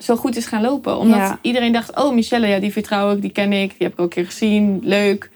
[0.02, 0.98] zo goed is gaan lopen.
[0.98, 1.38] Omdat Ja.
[1.42, 1.96] iedereen dacht...
[2.04, 3.68] Oh, Michelle, ja, die vertrouw ik, die ken ik.
[3.68, 4.80] Die heb ik ook een keer gezien.
[4.82, 5.30] Leuk.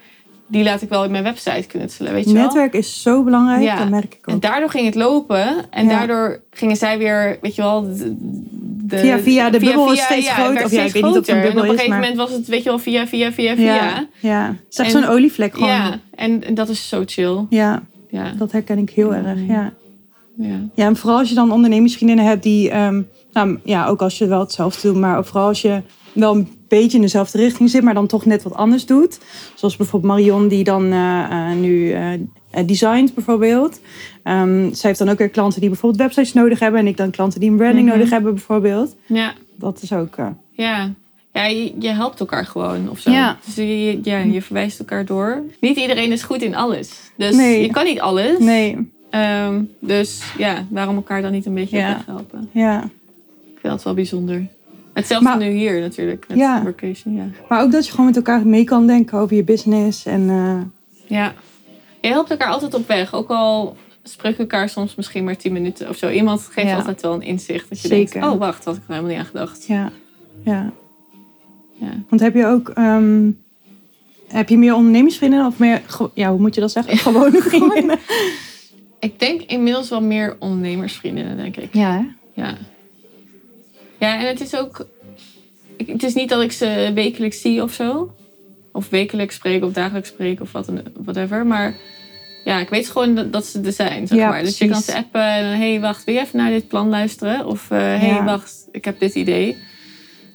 [0.48, 2.42] Die laat ik wel in mijn website knutselen, weet je wel?
[2.42, 3.76] netwerk is zo belangrijk, Ja.
[3.78, 4.42] dat merk ik En ook.
[4.42, 5.70] daardoor ging het lopen.
[5.70, 5.90] En Ja.
[5.98, 7.82] daardoor gingen zij weer, weet je wel...
[7.82, 8.14] De,
[8.86, 10.64] de- Via, via, de bubbel is steeds groter.
[10.64, 11.98] Of ja, ik weet niet of het een bubbel En op een gegeven maar...
[12.00, 14.06] moment was het, weet je wel, via, via, via, via.
[14.20, 14.46] Ja.
[14.46, 15.68] Het is echt En- zo'n olievlek gewoon.
[15.68, 15.98] Ja.
[16.14, 17.46] en, en dat is zo chill.
[17.50, 19.72] ja, Ja, dat herken ik heel erg, ja.
[20.36, 20.60] ja.
[20.74, 23.02] Ja, en vooral als je dan ondernemersvriendinnen hebt die, ehm,
[23.36, 25.82] nou ja, ook als je wel hetzelfde doet, maar vooral als je
[26.12, 29.18] wel een beetje in dezelfde richting zit, maar dan toch net wat anders doet.
[29.54, 33.80] Zoals bijvoorbeeld Marion, die dan eh, eh, nu eh, designt bijvoorbeeld.
[34.22, 37.10] Ehm zij heeft dan ook weer klanten die bijvoorbeeld websites nodig hebben en ik dan
[37.10, 37.96] klanten die een branding Mhm.
[37.96, 38.96] nodig hebben bijvoorbeeld.
[39.06, 39.32] ja.
[39.58, 40.16] Dat is ook,
[40.52, 40.90] Ja.
[41.32, 43.10] ja, je, je helpt elkaar gewoon of zo.
[43.10, 43.36] Ja.
[43.44, 45.42] Dus je, ja, je verwijst elkaar door.
[45.60, 46.90] Niet iedereen is goed in alles.
[47.16, 47.62] Dus Nee.
[47.62, 48.38] je kan niet alles.
[48.38, 52.02] Nee, Ehm, dus ja, waarom elkaar dan niet een beetje Ja.
[52.06, 52.48] helpen?
[52.52, 52.88] ja.
[53.66, 54.46] Vind dat wel bijzonder.
[54.92, 56.62] Hetzelfde Maar- nu hier natuurlijk, met Ja.
[56.62, 57.24] workation, ja.
[57.48, 60.06] Maar ook dat je gewoon met elkaar mee kan denken over je business.
[60.06, 60.60] En eh,
[61.18, 61.32] Ja.
[62.00, 63.14] Je helpt elkaar altijd op weg.
[63.14, 66.08] Ook al spreken elkaar soms misschien maar 10 minuten of zo.
[66.10, 66.76] Iemand geeft Ja.
[66.76, 67.68] altijd wel een inzicht.
[67.68, 68.12] Dat je Zeker.
[68.20, 69.66] denkt, oh wacht, dat had ik er helemaal niet aan gedacht.
[69.66, 69.90] ja,
[70.44, 70.72] ja.
[71.72, 71.92] Ja.
[72.08, 72.68] Want heb je ook...
[72.68, 73.30] ehm,
[74.28, 75.82] heb je meer ondernemingsvrienden of meer...
[76.14, 76.96] Ja, hoe moet je dat zeggen?
[77.06, 77.98] Gewone vriendinnen.
[79.00, 81.74] Ik denk inmiddels wel meer ondernemersvriendinnen, denk ik.
[81.74, 82.04] Ja, hè?
[82.42, 82.56] Ja.
[83.98, 84.86] Ja, en het is ook...
[85.86, 88.14] Het is niet dat ik ze wekelijks zie of zo.
[88.72, 90.70] Of wekelijks spreek of dagelijks spreek of wat
[91.04, 91.46] whatever.
[91.46, 91.74] Maar
[92.44, 94.42] ja, ik weet gewoon dat, ze er zijn, zeg Ja, maar.
[94.42, 96.88] Dus je kan ze appen en hé, hey, wacht, wil je even naar dit plan
[96.88, 97.46] luisteren?
[97.46, 98.24] Of hé, hey, Ja.
[98.24, 99.56] wacht, ik heb dit idee.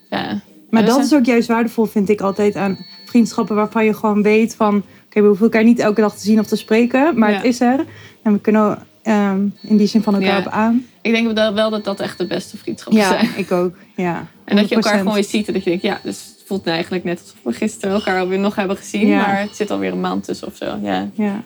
[0.10, 0.42] Ja.
[0.70, 4.22] Maar dat dus is ook juist waardevol, vind ik altijd aan vriendschappen waarvan je gewoon
[4.24, 4.84] weet van...
[5.06, 7.36] Oké, we hoeven elkaar niet elke dag te zien of te spreken, maar Ja.
[7.36, 7.86] het is er.
[8.24, 10.86] En we kunnen ehm, in die zin van elkaar op aan.
[11.02, 13.30] Ik denk wel wel dat dat echt de beste vriendschappen zijn.
[13.36, 13.76] ik ook.
[13.96, 14.28] Ja.
[14.46, 14.98] En dat je elkaar 100%.
[14.98, 17.36] gewoon weer ziet en dat je denkt, ja, dus het voelt nou eigenlijk net alsof
[17.44, 19.08] we gisteren elkaar alweer nog hebben gezien.
[19.08, 19.18] Ja.
[19.18, 20.78] Maar het zit alweer een maand tussen of zo.
[20.82, 21.10] Ja.
[21.14, 21.44] Ja.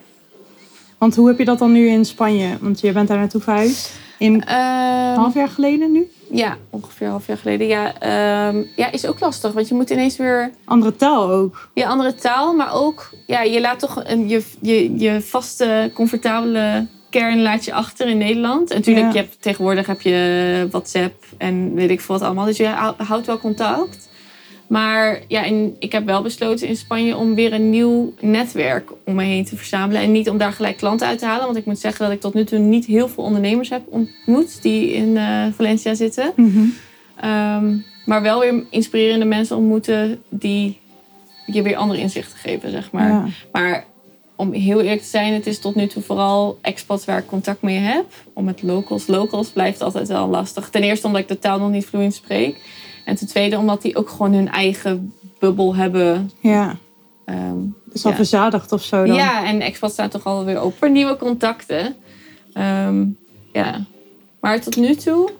[0.98, 2.58] Want hoe heb je dat dan nu in Spanje?
[2.62, 3.92] Want je bent daar naartoe verhuisd.
[4.18, 6.12] In een Ehm, half jaar geleden nu?
[6.32, 7.68] Ja, ongeveer een half jaar geleden.
[7.68, 9.52] Ja, ehm, ja, is ook lastig.
[9.54, 11.70] Want je moet ineens weer Andere taal ook.
[11.74, 16.88] je andere taal, maar ook ja, je laat toch een, je, je, je vaste, comfortabele
[17.20, 18.70] kern laat je achter in Nederland.
[18.72, 19.12] En natuurlijk, Ja.
[19.12, 22.46] je hebt, tegenwoordig heb je WhatsApp en weet ik veel wat allemaal.
[22.46, 24.10] Dus je hou- houdt wel contact.
[24.68, 29.16] Maar ja, en ik heb wel besloten in Spanje om weer een nieuw netwerk om
[29.16, 30.02] me heen te verzamelen.
[30.02, 31.46] En niet om daar gelijk klanten uit te halen.
[31.46, 34.62] Want ik moet zeggen dat ik tot nu toe niet heel veel ondernemers heb ontmoet
[34.62, 36.34] die in eh, Valencia zitten.
[37.20, 40.80] Ehm, maar wel weer inspirerende mensen ontmoeten die
[41.46, 43.10] je weer andere inzichten geven, zeg maar.
[43.10, 43.26] Ja.
[43.52, 43.86] Maar
[44.36, 47.62] om heel eerlijk te zijn, het is tot nu toe vooral expats waar ik contact
[47.62, 48.06] mee heb.
[48.34, 49.08] Om met locals.
[49.08, 50.70] Locals blijft altijd wel lastig.
[50.70, 52.60] Ten eerste omdat ik de taal nog niet vloeiend spreek.
[53.06, 56.32] En ten tweede omdat die ook gewoon hun eigen bubbel hebben.
[56.40, 56.78] ja.
[57.26, 57.58] Ehm,
[57.92, 58.16] Dus al Ja.
[58.18, 59.16] verzadigd of zo dan.
[59.16, 61.96] ja, en expats staan toch alweer open voor nieuwe contacten.
[62.54, 63.06] Ehm,
[63.54, 63.84] ja.
[64.40, 65.32] Maar tot nu toe...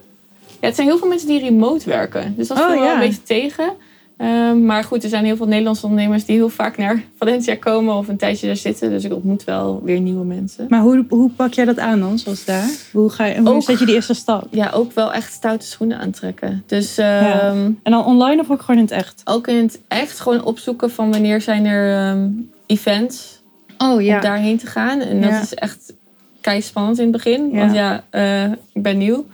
[0.60, 2.34] Ja, het zijn heel veel mensen die remote werken.
[2.36, 3.72] Dus dat Oh, viel wel een beetje tegen.
[4.16, 7.94] Ehm, maar goed, er zijn heel veel Nederlandse ondernemers die heel vaak naar Valencia komen
[7.94, 8.90] of een tijdje daar zitten.
[8.90, 10.66] Dus ik ontmoet wel weer nieuwe mensen.
[10.68, 12.68] Maar hoe, hoe pak jij dat aan dan, zoals daar?
[12.92, 14.46] Hoe, ga je, hoe Ook- zet je die eerste stap?
[14.50, 16.62] Ja, ook wel echt stoute schoenen aantrekken.
[16.66, 19.20] Dus ehm, En dan online of ook gewoon in het echt?
[19.24, 22.28] ook in het echt gewoon opzoeken van wanneer zijn er ehm,
[22.66, 23.34] events
[23.78, 25.00] Oh om daarheen te gaan.
[25.00, 25.40] En dat Ja.
[25.40, 25.92] is echt
[26.40, 27.48] kei spannend in het begin.
[27.52, 27.58] Ja.
[27.58, 29.26] Want ja, eh, ik ben nieuw.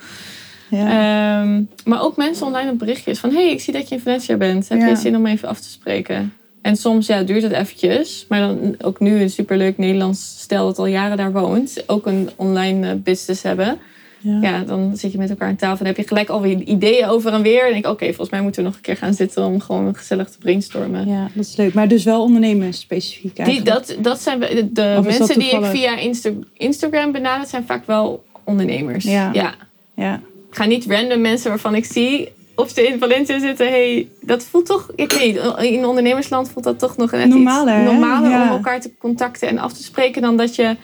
[0.76, 1.40] Ja.
[1.42, 3.30] Ehm, maar ook mensen online op berichtjes van...
[3.30, 4.68] hey, ik zie dat je in Valencia bent.
[4.68, 6.32] Heb je zin om even af te spreken?
[6.62, 8.26] En soms ja, duurt het eventjes.
[8.28, 11.84] Maar dan ook nu een superleuk Nederlands stel dat al jaren daar woont.
[11.86, 13.78] Ook een online eh, business hebben.
[14.18, 14.38] ja.
[14.40, 15.78] Ja, dan zit je met elkaar aan tafel.
[15.78, 17.64] En heb je gelijk alweer ideeën over en weer.
[17.64, 19.44] En denk ik, oké, volgens mij moeten we nog een keer gaan zitten...
[19.44, 21.08] om gewoon gezellig te brainstormen.
[21.08, 21.74] Ja, dat is leuk.
[21.74, 23.86] Maar dus wel ondernemers specifiek Die, eigenlijk.
[23.86, 27.46] dat, dat zijn de, de mensen die ik via Insta, Instagram benader...
[27.46, 29.04] zijn vaak wel ondernemers.
[29.04, 29.30] Ja.
[29.32, 29.54] ja.
[29.94, 30.20] Ja.
[30.52, 33.68] Ik ga niet random mensen waarvan ik zie of ze in Valencia zitten.
[33.68, 37.82] Hey, dat voelt toch, ik weet niet, in ondernemersland voelt dat toch nog net Normaler,
[37.82, 38.42] iets normaler Ja.
[38.42, 40.76] om elkaar te contacten en af te spreken dan dat je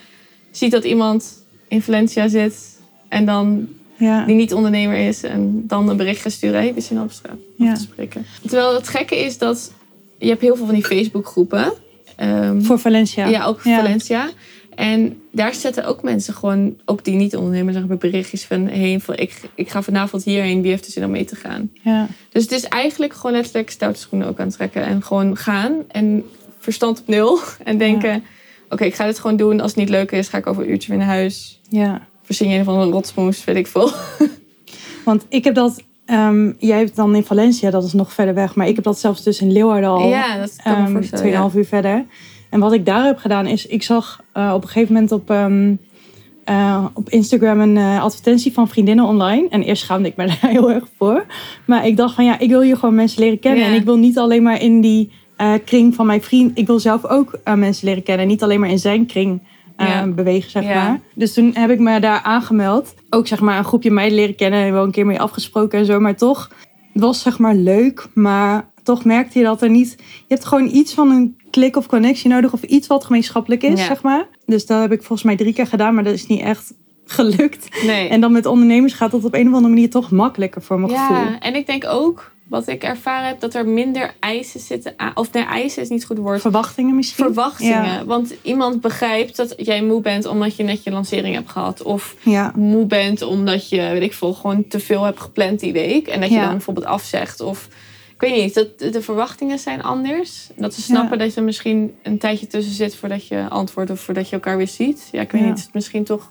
[0.50, 4.24] ziet dat iemand in Valencia zit en dan Ja.
[4.24, 6.60] die niet ondernemer is en dan een berichtje sturen.
[6.60, 7.20] Hey, we zijn af
[7.58, 8.26] te spreken.
[8.42, 9.72] Terwijl het gekke is dat
[10.18, 11.72] je hebt heel veel van die Facebookgroepen.
[12.16, 13.26] Ehm, Voor Valencia.
[13.26, 13.76] ja, ook Ja.
[13.76, 14.28] Valencia.
[14.78, 19.16] En daar zetten ook mensen gewoon, ook die niet ondernemen, bij berichtjes van, hey, van,
[19.16, 21.70] ik, ik ga vanavond hierheen, wie heeft er zin om mee te gaan?
[21.82, 22.06] Ja.
[22.32, 26.24] Dus het is eigenlijk gewoon letterlijk stoute schoenen ook aantrekken en gewoon gaan en
[26.58, 28.24] verstand op nul en denken,
[28.68, 29.60] oké, ik ga dit gewoon doen.
[29.60, 31.60] Als het niet leuk is, ga ik over een uurtje weer naar huis.
[31.68, 32.06] ja.
[32.22, 33.90] Verzin je een van een rotsmoes, weet ik veel.
[35.04, 35.82] Want ik heb dat...
[36.06, 38.54] ehm, jij hebt dan in Valencia, dat is nog verder weg.
[38.54, 40.08] Maar ik heb dat zelfs dus in Leeuwarden al.
[40.08, 41.50] Ja, dat kan me Ehm, voorstellen.
[41.50, 42.04] 2,5 uur verder.
[42.50, 45.30] En wat ik daar heb gedaan is, ik zag eh, op een gegeven moment op,
[45.30, 45.74] ehm,
[46.44, 49.46] eh, op Instagram een eh, advertentie van vriendinnen online.
[49.48, 51.26] En eerst schaamde ik me daar heel erg voor.
[51.66, 53.64] Maar ik dacht van ja, ik wil hier gewoon mensen leren kennen.
[53.64, 53.68] Ja.
[53.70, 55.10] En ik wil niet alleen maar in die
[55.64, 56.58] kring van mijn vriend.
[56.58, 58.22] Ik wil zelf ook mensen leren kennen.
[58.22, 59.40] En niet alleen maar in zijn kring
[59.76, 60.06] Ja.
[60.06, 60.74] bewegen, zeg Ja.
[60.74, 61.00] maar.
[61.14, 62.94] Dus toen heb ik me daar aangemeld.
[63.10, 64.60] Ook zeg maar een groepje meiden leren kennen.
[64.64, 66.00] En wel een keer mee afgesproken en zo.
[66.00, 66.50] Maar toch,
[66.92, 68.06] het was zeg maar leuk.
[68.14, 69.94] Maar toch merkte je dat er niet...
[69.98, 72.52] Je hebt gewoon iets van een klik of connectie nodig.
[72.52, 73.86] Of iets wat gemeenschappelijk is, Ja.
[73.86, 74.26] zeg maar.
[74.46, 75.94] Dus dat heb ik volgens mij drie keer gedaan.
[75.94, 76.72] Maar dat is niet echt
[77.04, 77.82] gelukt.
[77.84, 78.08] Nee.
[78.08, 80.92] En dan met ondernemers gaat dat op een of andere manier toch makkelijker voor mijn
[80.98, 81.16] gevoel.
[81.16, 85.12] Ja, en ik denk ook wat ik ervaren heb, dat er minder eisen zitten aan.
[85.14, 86.40] Of nee, eisen is niet goed woord.
[86.40, 87.24] Verwachtingen misschien?
[87.24, 87.84] Verwachtingen.
[87.84, 88.04] Ja.
[88.04, 91.82] Want iemand begrijpt dat jij moe bent omdat je net je lancering hebt gehad.
[91.82, 92.52] Of Ja.
[92.56, 96.06] moe bent omdat je, weet ik veel, gewoon te veel hebt gepland die week.
[96.06, 97.40] En dat je dan bijvoorbeeld afzegt.
[97.40, 97.68] Of
[98.20, 100.48] ik weet niet, dat, de verwachtingen zijn anders.
[100.56, 104.28] Dat ze snappen dat er misschien een tijdje tussen zit voordat je antwoordt of voordat
[104.28, 105.08] je elkaar weer ziet.
[105.12, 105.46] Ja, ik weet Ja.
[105.48, 106.30] niet, het is misschien toch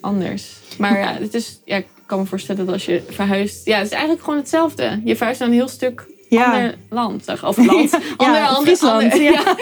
[0.00, 0.56] anders.
[0.78, 3.66] Maar ja, het is, ja, ik kan me voorstellen dat als je verhuist.
[3.66, 5.00] Ja, het is eigenlijk gewoon hetzelfde.
[5.04, 6.44] Je verhuist naar een heel stuk Ja.
[6.52, 7.24] ander land.
[7.24, 7.92] Zeg, of land.
[8.16, 9.56] ander, ander, Friesland, ander- ja.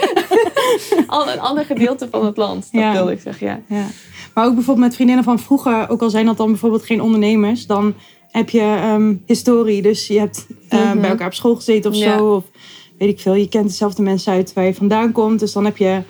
[1.33, 2.67] een ander gedeelte van het land.
[2.71, 3.59] Dat wilde ik zeggen, ja.
[3.67, 3.85] Ja.
[4.33, 7.65] Maar ook bijvoorbeeld met vriendinnen van vroeger, ook al zijn dat dan bijvoorbeeld geen ondernemers,
[7.65, 7.93] dan
[8.37, 9.81] heb je ehm, historie.
[9.81, 10.99] Dus je hebt eh, Mhm.
[11.01, 12.17] bij elkaar op school gezeten of Ja.
[12.17, 12.33] zo.
[12.35, 12.43] Of
[12.97, 15.39] weet ik veel, je kent dezelfde mensen uit waar je vandaan komt.
[15.39, 16.01] Dus dan heb je,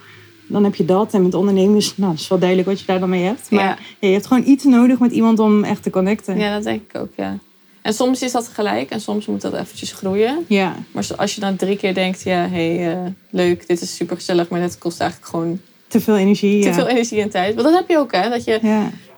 [0.48, 1.14] dan heb je dat.
[1.14, 3.52] En met ondernemers, nou, dat is wel duidelijk wat je daar dan mee hebt.
[3.52, 3.78] Maar Ja.
[4.00, 6.38] ja, je hebt gewoon iets nodig met iemand om echt te connecten.
[6.38, 7.38] Ja, dat denk ik ook, ja.
[7.82, 10.46] En soms is dat gelijk en soms moet dat eventjes groeien.
[10.48, 13.00] Ja, Maar als je dan drie keer denkt, ja, hé, hey, eh,
[13.30, 16.64] leuk, dit is super gezellig, maar dit kost eigenlijk gewoon te veel energie.
[16.64, 17.56] te veel energie en tijd.
[17.56, 18.30] Want dat heb je ook, hè?
[18.30, 18.60] Dat je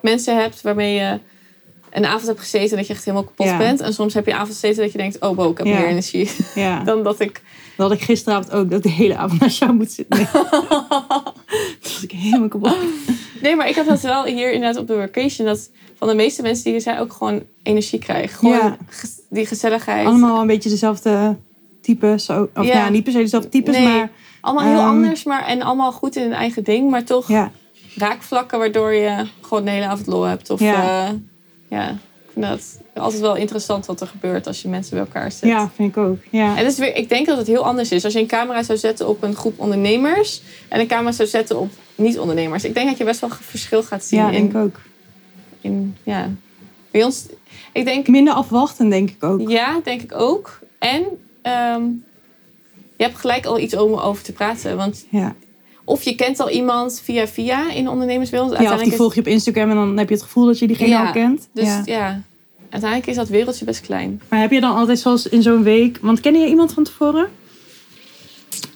[0.02, 1.18] mensen hebt waarmee je
[1.90, 3.56] een avond hebt gezeten dat je echt helemaal kapot Ja.
[3.56, 3.80] bent.
[3.80, 5.78] En soms heb je avond gezeten dat je denkt, oh, wow, ik heb Ja.
[5.78, 7.42] meer energie ja, dan dat ik...
[7.76, 10.16] dat had ik gisteravond ook, dat ik de hele avond naar jou moet zitten.
[10.18, 10.26] Nee.
[10.26, 12.76] Toen was ik helemaal kapot.
[13.42, 16.42] Nee, maar ik had dat wel hier inderdaad op de vacation, dat van de meeste
[16.42, 18.38] mensen die hier zijn ook gewoon energie krijgen.
[18.38, 18.76] Gewoon
[19.30, 20.06] die gezelligheid.
[20.06, 21.36] Allemaal een beetje dezelfde
[21.82, 22.28] types.
[22.54, 22.88] Of Ja.
[22.88, 23.84] niet per se dezelfde types, Nee.
[23.88, 24.10] maar
[24.40, 27.28] Allemaal heel Ehm, anders, maar en allemaal goed in hun eigen ding, maar toch
[27.96, 30.50] raakvlakken waardoor je gewoon de hele avond lol hebt.
[30.50, 30.72] Of Ja.
[30.82, 31.14] ja,
[31.70, 31.96] ja
[32.30, 35.48] ik vind dat altijd wel interessant wat er gebeurt als je mensen bij elkaar zet.
[35.48, 36.18] Ja, vind ik ook.
[36.30, 36.56] Ja.
[36.56, 38.04] En is weer, ik denk dat het heel anders is.
[38.04, 41.58] Als je een camera zou zetten op een groep ondernemers en een camera zou zetten
[41.58, 42.64] op niet-ondernemers.
[42.64, 44.80] Ik denk dat je best wel verschil gaat zien ja, in, denk ik ook.
[45.60, 45.96] in.
[46.02, 46.30] Ja.
[46.90, 47.26] Bij ons,
[47.72, 49.48] ik denk, Minder afwachten, denk ik ook.
[49.48, 50.58] ja, denk ik ook.
[50.78, 51.02] En
[51.42, 51.82] ehm,
[52.96, 54.76] je hebt gelijk al iets om over te praten.
[54.76, 55.34] Want Ja.
[55.90, 58.58] Of je kent al iemand via via in de ondernemerswereld.
[58.60, 60.66] ja, of die volg je op Instagram en dan heb je het gevoel dat je
[60.66, 61.48] diegene Ja, al kent.
[61.52, 61.82] Dus ja.
[61.84, 62.22] ja.
[62.70, 64.20] uiteindelijk is dat wereldje best klein.
[64.28, 65.98] Maar heb je dan altijd zoals in zo'n week...
[66.00, 67.28] Want ken je iemand van tevoren?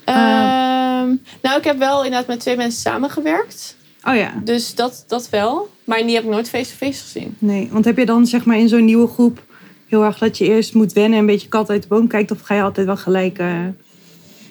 [0.04, 3.76] Ehm, nou, ik heb wel inderdaad met twee mensen samengewerkt.
[4.08, 4.32] Oh ja.
[4.44, 5.68] Dus dat, dat wel.
[5.84, 7.36] Maar die heb ik nooit face-to-face gezien.
[7.38, 9.42] Nee, want heb je dan zeg maar in zo'n nieuwe groep...
[9.88, 12.30] heel erg dat je eerst moet wennen en een beetje kat uit de boom kijkt...
[12.30, 13.38] of ga je altijd wel gelijk...
[13.38, 13.58] eh,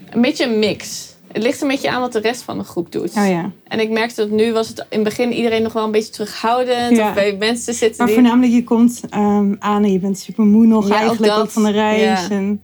[0.10, 1.12] Een beetje een mix.
[1.34, 3.10] Het ligt een beetje aan wat de rest van de groep doet.
[3.10, 3.52] Oh ja.
[3.68, 6.12] En ik merkte dat nu was het in het begin iedereen nog wel een beetje
[6.12, 6.98] terughoudend.
[6.98, 7.08] Ja.
[7.08, 8.16] Of bij mensen zitten Maar die...
[8.16, 11.34] voornamelijk, je komt ehm, aan en je bent super moe nog Ja, eigenlijk.
[11.34, 12.02] Ook van de reis.
[12.02, 12.30] Ja.
[12.30, 12.62] En,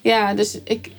[0.00, 0.90] Ja, dus ik,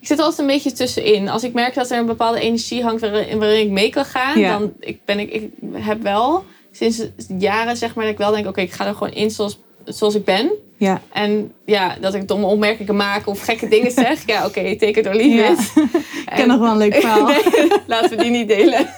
[0.00, 1.28] ik zit altijd een beetje tussenin.
[1.28, 4.42] Als ik merk dat er een bepaalde energie hangt waarin, waarin ik mee kan gaan,
[4.42, 7.02] dan ik ben ik, ik heb wel sinds
[7.38, 10.14] jaren zeg maar dat ik wel denk, oké, ik ga er gewoon in zoals, zoals
[10.14, 10.52] ik ben.
[10.78, 11.00] Ja.
[11.12, 14.26] En ja, dat ik domme opmerkingen maak of gekke dingen zeg.
[14.26, 15.50] Ja, oké, take it or leave Ja.
[15.52, 15.72] it.
[16.28, 17.26] Ik ken nog wel een leuk verhaal.
[17.28, 18.88] Nee, laten we die niet delen.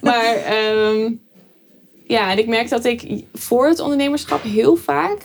[0.00, 1.12] maar ehm,
[2.06, 5.18] ja, en ik merk dat ik voor het ondernemerschap heel vaak,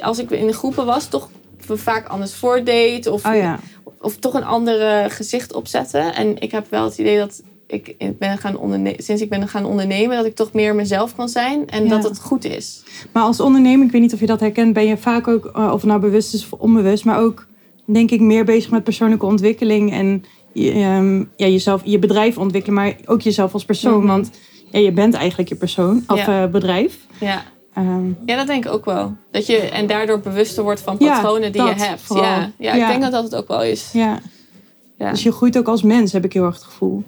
[0.00, 3.06] als ik in de groepen was, toch vaak anders voordeed.
[3.06, 3.58] Of, Oh ja.
[4.00, 6.14] of toch een andere gezicht opzetten.
[6.14, 8.58] En ik heb wel het idee dat ik ben gaan
[8.96, 11.68] sinds ik ben gaan ondernemen, dat ik toch meer mezelf kan zijn.
[11.68, 11.88] En Ja.
[11.88, 12.82] dat het goed is.
[13.12, 15.64] Maar als ondernemer, ik weet niet of je dat herkent, ben je vaak ook, eh,
[15.72, 17.46] of het nou bewust is of onbewust, maar ook
[17.84, 22.74] denk ik meer bezig met persoonlijke ontwikkeling en je, ehm, ja, jezelf, je bedrijf ontwikkelen,
[22.76, 23.98] maar ook jezelf als persoon.
[23.98, 24.06] Mhm.
[24.06, 24.30] Want
[24.70, 26.42] ja, je bent eigenlijk je persoon of Ja.
[26.44, 26.98] eh, bedrijf.
[27.20, 27.42] Ja.
[27.74, 29.16] Ehm, Ja, dat denk ik ook wel.
[29.30, 32.02] Dat je en daardoor bewuster wordt van patronen die je hebt.
[32.14, 33.90] Ja, ja, ik denk dat dat het ook wel is.
[33.92, 34.18] ja.
[34.98, 35.10] Ja.
[35.10, 37.02] Dus je groeit ook als mens, heb ik heel erg het gevoel.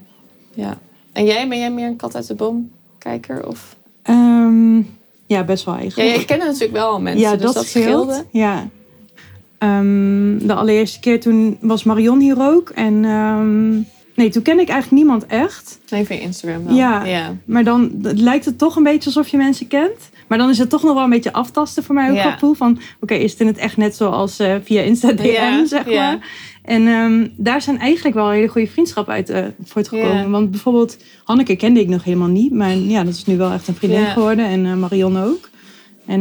[0.59, 0.79] Ja.
[1.13, 3.47] En jij, ben jij meer een kat uit de boom kijker?
[3.47, 3.77] Of?
[4.03, 4.77] Ehm,
[5.27, 6.15] ja, best wel Ja, eigenlijk.
[6.17, 7.85] jij kent natuurlijk wel al mensen, ja, dus dat, scheelt.
[7.85, 8.25] scheelde.
[8.31, 8.69] Ja.
[9.59, 12.71] Ehm, de allereerste keer toen was Marion hier ook.
[12.71, 13.71] En ehm,
[14.15, 15.79] nee, toen ken ik eigenlijk niemand echt.
[15.91, 16.75] Nee, via Instagram wel.
[16.75, 17.05] Ja.
[17.05, 17.35] ja.
[17.45, 20.11] Maar dan het lijkt het toch een beetje alsof je mensen kent.
[20.27, 22.31] Maar dan is het toch nog wel een beetje aftasten voor mij ook Ja.
[22.31, 22.79] gevoel van...
[23.01, 26.19] Oké, is het in het echt net zoals eh, via Insta DM, Ja, zeg maar.
[26.69, 30.31] En ehm, daar zijn eigenlijk wel hele goede vriendschappen uit eh, voortgekomen.
[30.31, 32.53] Want bijvoorbeeld Hanneke kende ik nog helemaal niet.
[32.53, 34.47] Maar ja, dat is nu wel echt een vriendin geworden.
[34.47, 35.49] En eh, Marion ook.
[36.07, 36.21] En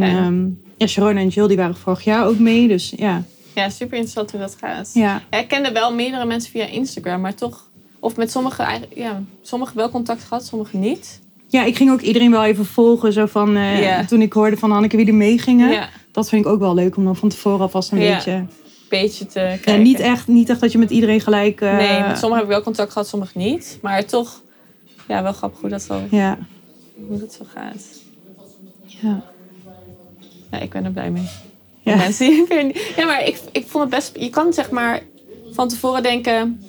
[0.78, 0.86] Ja.
[0.86, 2.68] Sharon en Jill die waren vorig jaar ook mee.
[2.68, 3.22] Dus ja,
[3.54, 4.90] ja, super interessant hoe dat gaat.
[4.94, 5.22] Ja.
[5.30, 5.38] ja.
[5.38, 7.66] ik kende wel meerdere mensen via Instagram, maar toch...
[8.00, 11.20] Of met sommige, eigen- ja, sommige wel contact gehad, sommige niet.
[11.48, 13.12] ja, ik ging ook iedereen wel even volgen.
[13.12, 13.98] Zo van, eh.
[14.06, 15.70] Toen ik hoorde van Hanneke wie er meegingen.
[15.70, 18.44] Ja, Dat vind ik ook wel leuk om dan van tevoren alvast een beetje...
[18.88, 19.82] beetje te kijken.
[19.82, 21.60] niet, echt, niet echt dat je met iedereen gelijk...
[21.60, 23.78] eh, Nee, met sommigen heb ik wel contact gehad, sommige niet.
[23.82, 24.42] Maar toch,
[25.08, 26.38] ja, wel grappig hoe dat zo, Ja.
[27.08, 27.82] hoe dat zo gaat.
[28.86, 29.22] Ja.
[30.50, 31.28] Ja, ik ben er blij mee.
[31.80, 31.96] Ja.
[31.96, 32.46] Mensen
[32.96, 34.12] Ja, maar ik, ik vond het best...
[34.18, 35.00] Je kan zeg maar
[35.52, 36.62] van tevoren denken...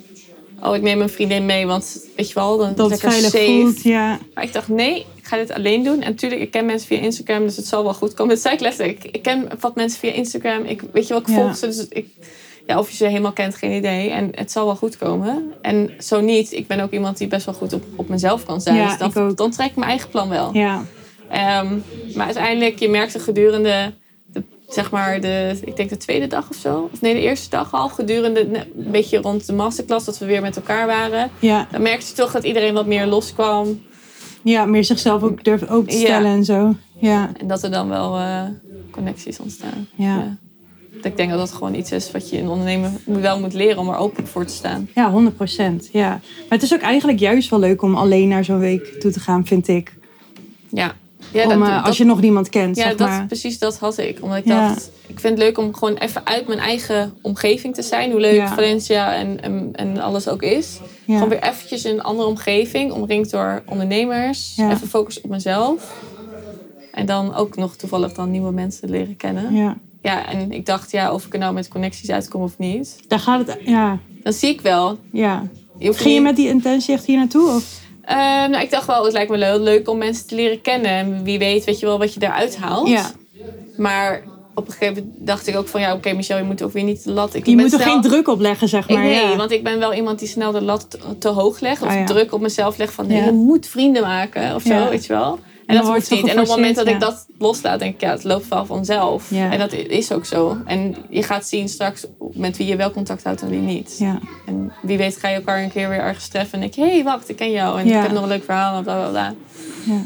[0.62, 3.30] Oh, ik neem een vriendin mee, want weet je wel, dan Dat het lekker veilig
[3.30, 3.44] safe.
[3.60, 4.18] voelt, ja.
[4.34, 6.00] Maar ik dacht, nee, ga dit alleen doen.
[6.02, 8.34] En natuurlijk, ik ken mensen via Instagram, dus het zal wel goed komen.
[8.34, 9.04] Dat zei ik letterlijk.
[9.04, 10.64] Ik, ik ken wat mensen via Instagram.
[10.64, 11.34] Ik weet je wel, ik Ja.
[11.34, 11.66] volg ze.
[11.66, 12.06] Dus ik,
[12.66, 14.10] ja, of je ze helemaal kent, geen idee.
[14.10, 15.52] En het zal wel goed komen.
[15.62, 16.52] En zo niet.
[16.52, 18.76] Ik ben ook iemand die best wel goed op, op mezelf kan zijn.
[18.76, 19.36] Ja, dus dan, ik ook.
[19.36, 20.54] dan trek ik mijn eigen plan wel.
[20.54, 20.84] Ja,
[21.30, 21.78] Ehm,
[22.14, 23.92] maar uiteindelijk, je merkte gedurende,
[24.32, 26.88] de, zeg maar, de, ik denk de tweede dag of zo.
[26.92, 27.88] Of nee, de eerste dag al.
[27.88, 31.30] Gedurende een beetje rond de masterclass, dat we weer met elkaar waren.
[31.40, 31.68] ja.
[31.70, 33.82] Dan merkte je toch dat iedereen wat meer loskwam.
[34.42, 36.04] Ja, meer zichzelf ook durven open te Ja.
[36.04, 36.74] stellen en zo.
[36.98, 38.42] Ja, En dat er dan wel eh,
[38.90, 39.86] connecties ontstaan.
[39.94, 40.38] ja.
[41.02, 43.88] Ik denk dat dat gewoon iets is wat je in ondernemen wel moet leren om
[43.88, 44.88] er open voor te staan.
[44.94, 45.88] Ja, 100 procent.
[45.92, 46.08] Ja.
[46.08, 49.20] Maar het is ook eigenlijk juist wel leuk om alleen naar zo'n week toe te
[49.20, 49.96] gaan, vind ik.
[50.70, 50.94] Ja,
[51.32, 53.26] ja om, eh, als je nog niemand kent, ja zeg dat, maar.
[53.26, 54.18] precies dat had ik.
[54.22, 54.68] Omdat ik Ja.
[54.68, 58.10] dacht, ik vind het leuk om gewoon even uit mijn eigen omgeving te zijn.
[58.10, 58.54] Hoe leuk Ja.
[58.54, 60.78] Valencia en, en, en alles ook is.
[61.04, 61.14] Ja.
[61.14, 62.92] Gewoon weer eventjes in een andere omgeving.
[62.92, 64.54] Omringd door ondernemers.
[64.56, 66.02] Even focus op mezelf.
[66.92, 69.54] En dan ook nog toevallig dan nieuwe mensen leren kennen.
[69.54, 70.26] Ja, Ja.
[70.28, 72.96] en ik dacht, ja, of ik er nou met connecties uitkom of niet.
[73.08, 73.98] Daar gaat het, ja.
[74.22, 74.98] Dan zie ik wel.
[75.12, 75.42] ja.
[75.78, 77.48] Je Ging je niet- met die intentie echt hier naartoe?
[77.54, 77.79] Of?
[78.04, 80.90] Ehm, nou, ik dacht wel, het lijkt me le- leuk om mensen te leren kennen.
[80.90, 82.88] En wie weet, weet je wel wat je daaruit haalt.
[82.88, 83.10] Ja.
[83.76, 84.22] Maar
[84.54, 85.80] op een gegeven moment dacht ik ook van...
[85.80, 87.34] Ja, oké, Michel, je moet ook weer niet de lat...
[87.34, 89.04] Ik Je moet er snel- geen druk op leggen, zeg Ik- maar.
[89.04, 89.36] nee, ja.
[89.36, 91.82] want ik ben wel iemand die snel de lat te, te hoog legt.
[91.82, 92.04] Of Ah, ja.
[92.04, 93.06] druk op mezelf legt van...
[93.06, 93.24] Nee, Ja.
[93.24, 95.38] je moet vrienden maken of zo, weet je wel.
[95.70, 96.26] En dat wordt niet.
[96.26, 98.00] En op het moment dat ik dat loslaat, denk ik...
[98.00, 99.30] Ja, het loopt wel vanzelf.
[99.30, 99.52] Ja.
[99.52, 100.56] En dat is ook zo.
[100.64, 103.96] En je gaat zien straks met wie je wel contact houdt en wie niet.
[103.98, 104.18] Ja.
[104.46, 106.54] En wie weet ga je elkaar een keer weer ergens treffen.
[106.54, 107.80] En denk je, hé, hey, wacht, ik ken jou.
[107.80, 109.34] En ik heb nog een leuk verhaal en bla, bla, bla.
[109.84, 110.02] Ja.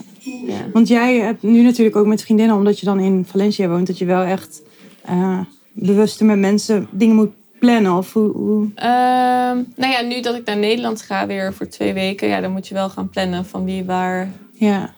[0.46, 0.70] Ja.
[0.72, 3.98] Want jij hebt nu natuurlijk ook met vriendinnen, omdat je dan in Valencia woont, dat
[3.98, 4.62] je wel echt
[5.02, 5.40] eh
[5.74, 7.96] bewuster met mensen dingen moet plannen.
[7.96, 8.68] Of hoe, hoe...
[8.74, 12.52] Ehm, nou ja, nu dat ik naar Nederland ga weer voor twee weken, ja, dan
[12.52, 14.94] moet je wel gaan plannen van wie waar Ja.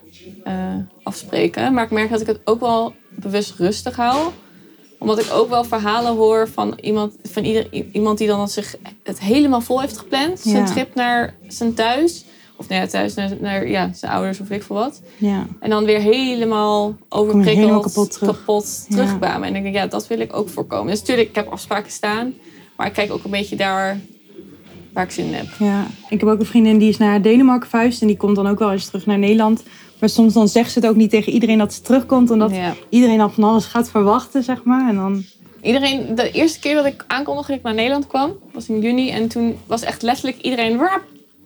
[0.46, 1.72] Eh, afspreken.
[1.74, 4.28] Maar ik merk dat ik het ook wel bewust rustig hou.
[4.98, 9.20] Omdat ik ook wel verhalen hoor van iemand, van ieder, iemand die dan zich het
[9.20, 10.40] helemaal vol heeft gepland.
[10.40, 10.64] Zijn Ja.
[10.64, 12.24] trip naar zijn thuis.
[12.56, 15.02] Of nou ja, thuis naar, naar ja, zijn ouders of ik veel wat.
[15.16, 15.46] Ja.
[15.60, 18.36] En dan weer helemaal overprikkeld, helemaal kapot terug.
[18.36, 19.48] kapot terugkwamen.
[19.48, 20.90] En ik denk, ja, dat wil ik ook voorkomen.
[20.90, 22.34] Dus natuurlijk, ik heb afspraken staan.
[22.76, 23.98] Maar ik kijk ook een beetje daar
[24.92, 25.46] waar ik zin in heb.
[25.58, 25.86] ja.
[26.08, 28.58] Ik heb ook een vriendin die is naar Denemarken verhuisd en die komt dan ook
[28.58, 29.62] wel eens terug naar Nederland.
[30.00, 32.74] Maar soms dan zegt ze het ook niet tegen iedereen dat ze terugkomt, omdat Ja.
[32.88, 34.88] iedereen al van alles gaat verwachten, zeg maar.
[34.88, 35.24] En dan,
[35.62, 39.10] Iedereen, de eerste keer dat ik aankondigde dat ik naar Nederland kwam, was in juni.
[39.10, 41.02] En toen was echt letterlijk iedereen rap,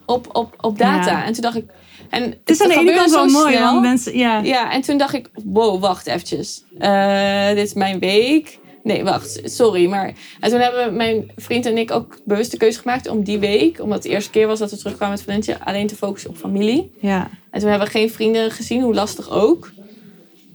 [0.07, 1.11] op, op, op data.
[1.11, 1.25] Ja.
[1.25, 1.65] En toen dacht ik...
[2.11, 4.39] En het is aan de ene kant wel mooi, want mensen, ja.
[4.43, 6.65] Ja, en toen dacht ik, wow, wacht eventjes.
[6.79, 8.59] Eh, dit is mijn week.
[8.83, 9.87] Nee, wacht, sorry.
[9.89, 10.13] Maar...
[10.41, 13.81] En toen hebben mijn vriend en ik ook bewust de keuze gemaakt om die week,
[13.81, 16.37] omdat het de eerste keer was dat we terugkwamen met Valencia, alleen te focussen op
[16.37, 16.91] familie.
[17.01, 17.31] ja.
[17.51, 19.71] En toen hebben we geen vrienden gezien, hoe lastig ook.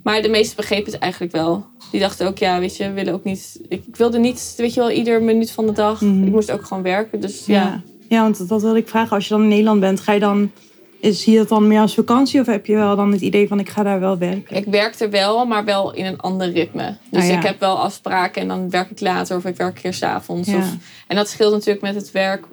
[0.04, 1.66] Maar de meesten begrepen het eigenlijk wel.
[1.92, 3.60] Die dachten ook, ja, weet je, we willen ook niet...
[3.70, 6.02] Ik, ik wilde niet, weet je wel, ieder minuut van de dag.
[6.02, 6.24] Mhm.
[6.24, 7.62] Ik moest ook gewoon werken, dus ja.
[7.62, 7.82] Ja.
[8.10, 9.16] ja, want dat wilde ik vragen.
[9.16, 10.52] Als je dan in Nederland bent, ga je dan,
[11.00, 12.40] is, zie je dat dan meer als vakantie?
[12.40, 14.56] Of heb je wel dan het idee van ik ga daar wel werken?
[14.56, 16.96] Ik werkte wel, maar wel in een ander ritme.
[17.12, 17.38] Dus Ah, ja.
[17.38, 20.50] ik heb wel afspraken en dan werk ik later of ik werk keer s'avonds.
[20.50, 20.58] Ja.
[20.58, 20.76] Of...
[21.08, 22.46] En dat scheelt natuurlijk met het werk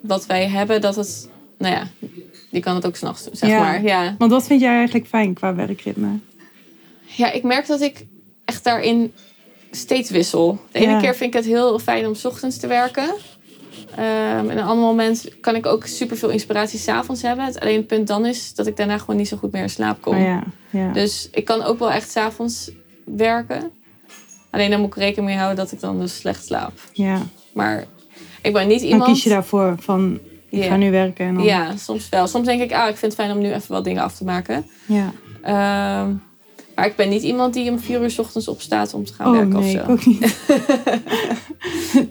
[0.00, 0.80] wat wij hebben.
[0.80, 1.28] Dat het,
[1.58, 1.88] nou ja,
[2.50, 3.58] die kan het ook s'nachts doen, zeg Ja.
[3.58, 3.82] maar.
[3.82, 4.14] Ja.
[4.18, 6.08] Want wat vind jij eigenlijk fijn qua werkritme?
[7.06, 8.06] ja, ik merk dat ik
[8.44, 9.12] echt daarin
[9.70, 10.58] steeds wissel.
[10.72, 11.00] De ene Ja.
[11.00, 13.14] keer vind ik het heel fijn om 's ochtends te werken.
[13.96, 17.44] Ehm, en een ander moment kan ik ook superveel inspiratie s'avonds hebben.
[17.44, 19.70] Het alleen het punt dan is dat ik daarna gewoon niet zo goed meer in
[19.70, 20.16] slaap kom.
[20.16, 20.92] Oh ja, ja.
[20.92, 22.70] Dus ik kan ook wel echt s'avonds
[23.04, 23.70] werken.
[24.50, 26.72] Alleen dan moet ik rekening mee houden dat ik dan dus slecht slaap.
[26.92, 27.22] ja.
[27.52, 27.84] Maar
[28.42, 29.10] ik ben niet Dan iemand...
[29.12, 30.18] kies je daarvoor van
[30.50, 31.26] ik ga nu werken.
[31.26, 32.26] En dan, Ja, soms wel.
[32.26, 34.24] Soms denk ik, ah, ik vind het fijn om nu even wat dingen af te
[34.24, 34.66] maken.
[34.86, 35.12] ja.
[35.42, 36.12] Ehm,
[36.74, 39.26] maar ik ben niet iemand die om vier uur 's ochtends opstaat om te gaan
[39.26, 39.78] Oh werken nee, of zo.
[39.78, 40.36] ik ook niet.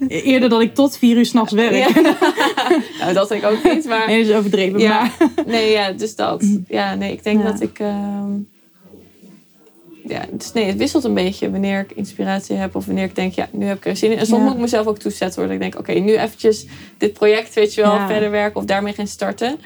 [0.25, 1.73] Eerder dat ik tot vier uur s'nachts werk.
[1.75, 2.01] Ja.
[2.99, 3.85] nou, dat denk ik ook niet.
[3.85, 4.79] Maar Nee, dat is overdreven.
[4.79, 4.99] Ja.
[4.99, 6.45] Maar, nee, ja, dus dat.
[6.67, 7.51] Ja, nee, ik denk Ja.
[7.51, 7.79] dat ik.
[7.79, 8.31] ehm,
[10.07, 13.33] ja, dus nee, het wisselt een beetje wanneer ik inspiratie heb of wanneer ik denk,
[13.33, 14.17] ja, nu heb ik er zin in.
[14.17, 14.45] En soms Ja.
[14.45, 15.51] moet ik mezelf ook toezetten hoor.
[15.51, 16.65] Dat ik denk, oké, nu eventjes
[16.97, 18.07] dit project, weet je wel, Ja.
[18.07, 19.59] verder werken of daarmee gaan starten.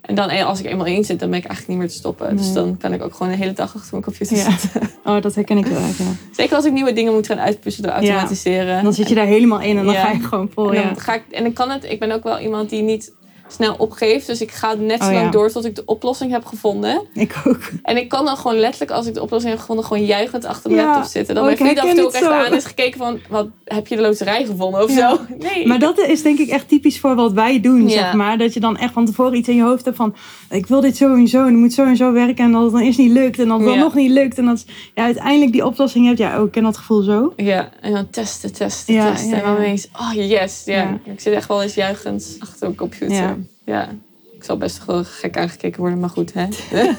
[0.00, 1.98] En dan eh, als ik eenmaal in zit, dan ben ik eigenlijk niet meer te
[2.00, 2.36] stoppen.
[2.36, 4.50] Dus dan kan ik ook gewoon de hele dag achter mijn computer Ja.
[4.58, 4.80] zitten.
[5.04, 5.86] oh, dat herken ik wel ja.
[6.36, 8.76] Zeker als ik nieuwe dingen moet gaan uitpushen door automatiseren.
[8.76, 10.68] En dan zit je daar helemaal in en dan ga je gewoon vol.
[10.68, 10.94] En dan Ja.
[11.00, 13.12] ga ik, en ik kan het, ik ben ook wel iemand die niet
[13.48, 14.24] snel opgeef.
[14.24, 15.30] Dus ik ga net zo Oh, lang ja.
[15.30, 17.02] door tot ik de oplossing heb gevonden.
[17.12, 17.60] Ik ook.
[17.82, 20.70] En ik kan dan gewoon letterlijk, als ik de oplossing heb gevonden, gewoon juichend achter
[20.70, 20.88] mijn Ja.
[20.92, 21.34] laptop zitten.
[21.34, 23.46] Dan Oh, mijn ik vriend af en toe ook echt aan is gekeken van, wat,
[23.64, 25.10] heb je de loterij gevonden of Ja.
[25.10, 25.20] zo?
[25.52, 25.66] Nee.
[25.66, 28.38] Maar dat is denk ik echt typisch voor wat wij doen, zeg maar.
[28.38, 30.14] Dat je dan echt van tevoren iets in je hoofd hebt van...
[30.50, 32.44] ik wil dit zo en zo en het moet zo en zo werken...
[32.44, 34.38] en dat het dan eerst niet lukt en dat het dan nog niet lukt...
[34.38, 36.18] en dat ja, uiteindelijk die oplossing hebt.
[36.18, 37.32] Ja, ook ik ken dat gevoel zo.
[37.36, 39.28] Ja, en dan testen, testen, testen.
[39.30, 40.62] ja, En dan ineens, oh yes.
[40.64, 40.74] Ja.
[40.74, 40.98] Ja.
[41.12, 43.37] Ik zit echt wel eens juichend achter een computer.
[43.68, 43.88] Ja.
[44.36, 46.44] Ik zal best wel gek aangekeken worden, maar goed, hè.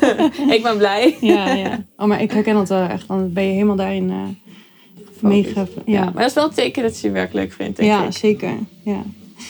[0.56, 1.18] ik ben blij.
[1.22, 1.86] Ja, ja.
[1.98, 3.08] Oh, maar ik herken dat wel echt.
[3.08, 4.38] Dan ben je helemaal daarin
[5.22, 5.60] meege...
[5.60, 5.66] Ja.
[5.86, 8.06] Ja, maar dat is wel een teken dat je je werk leuk vindt, denk ja
[8.06, 8.12] ik.
[8.12, 8.54] zeker.
[8.84, 9.04] Ja.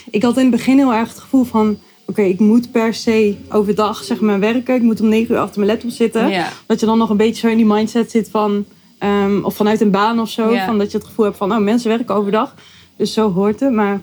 [0.09, 1.77] Ik had in het begin heel erg het gevoel van...
[2.05, 4.75] oké, ik moet per se overdag zeg maar werken.
[4.75, 6.29] Ik moet om negen uur achter mijn laptop zitten.
[6.29, 6.49] Ja.
[6.65, 8.65] Dat je dan nog een beetje zo in die mindset zit van...
[8.97, 10.55] ehm, of vanuit een baan of zo.
[10.65, 11.51] Van dat je het gevoel hebt van...
[11.51, 12.55] oh, mensen werken overdag.
[12.95, 13.71] Dus zo hoort het.
[13.71, 14.01] Maar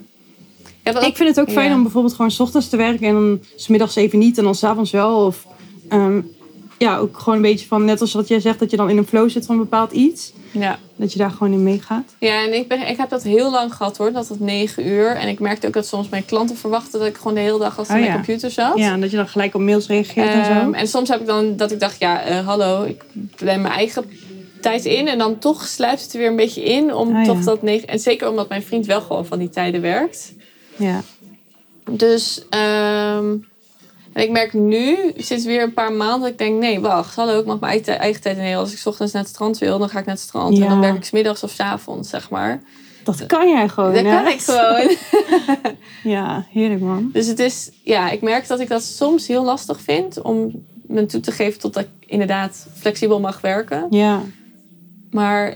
[0.86, 1.74] Ja, dat ik vind het ook fijn ja.
[1.74, 3.06] om bijvoorbeeld gewoon 's ochtends te werken...
[3.06, 5.26] en dan 's middags even niet en dan 's avonds wel.
[5.26, 5.46] Of
[5.88, 6.20] ehm,
[6.78, 7.84] ja, ook gewoon een beetje van...
[7.84, 9.92] net als wat jij zegt, dat je dan in een flow zit van een bepaald
[9.92, 10.32] iets.
[10.50, 10.78] Ja.
[10.96, 12.14] Dat je daar gewoon in meegaat.
[12.18, 15.10] Ja, en ik, ben, ik heb dat heel lang gehad hoor, dat het negen uur.
[15.16, 17.78] En ik merkte ook dat soms mijn klanten verwachten dat ik gewoon de hele dag
[17.78, 18.12] achter Oh, mijn ja.
[18.14, 18.78] computer zat.
[18.78, 20.72] Ja, en dat je dan gelijk op mails reageert en Ehm, zo.
[20.72, 23.04] en soms heb ik dan dat ik dacht, ja, eh, hallo, ik
[23.36, 24.04] plan mijn eigen
[24.60, 25.08] tijd in.
[25.08, 27.24] En dan toch sluipt het er weer een beetje in om ja.
[27.24, 27.88] toch dat negen...
[27.88, 30.34] En zeker omdat mijn vriend wel gewoon van die tijden werkt.
[30.76, 31.02] Ja.
[31.90, 33.36] Dus, ehm,
[34.12, 37.40] en ik merk nu, sinds weer een paar maanden, dat ik denk, nee, wacht, hallo,
[37.40, 38.58] ik mag mijn eigen, eigen tijd innemen.
[38.58, 40.56] Als ik 's ochtends naar het strand wil, dan ga ik naar het strand.
[40.56, 40.62] Ja.
[40.62, 42.62] En dan werk ik 's middags of 's avonds, zeg maar.
[43.04, 44.10] Dat kan jij gewoon, dat hè?
[44.22, 44.96] kan ik gewoon.
[46.02, 47.10] Ja, heerlijk man.
[47.12, 51.06] Dus het is, ja, ik merk dat ik dat soms heel lastig vind om me
[51.06, 53.86] toe te geven tot dat ik inderdaad flexibel mag werken.
[53.90, 54.22] Ja,
[55.10, 55.54] Maar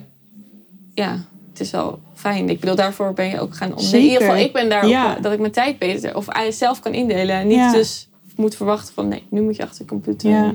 [0.95, 1.25] ja,
[1.61, 2.49] het is wel fijn.
[2.49, 3.99] Ik bedoel, daarvoor ben je ook gaan ondernemen.
[4.01, 5.15] In ieder geval, ik ben daar Ja.
[5.17, 7.37] ook, dat ik mijn tijd beter of zelf kan indelen.
[7.37, 7.73] En niet Ja.
[7.73, 10.31] dus moet verwachten van nee, nu moet je achter de computer.
[10.31, 10.55] ja.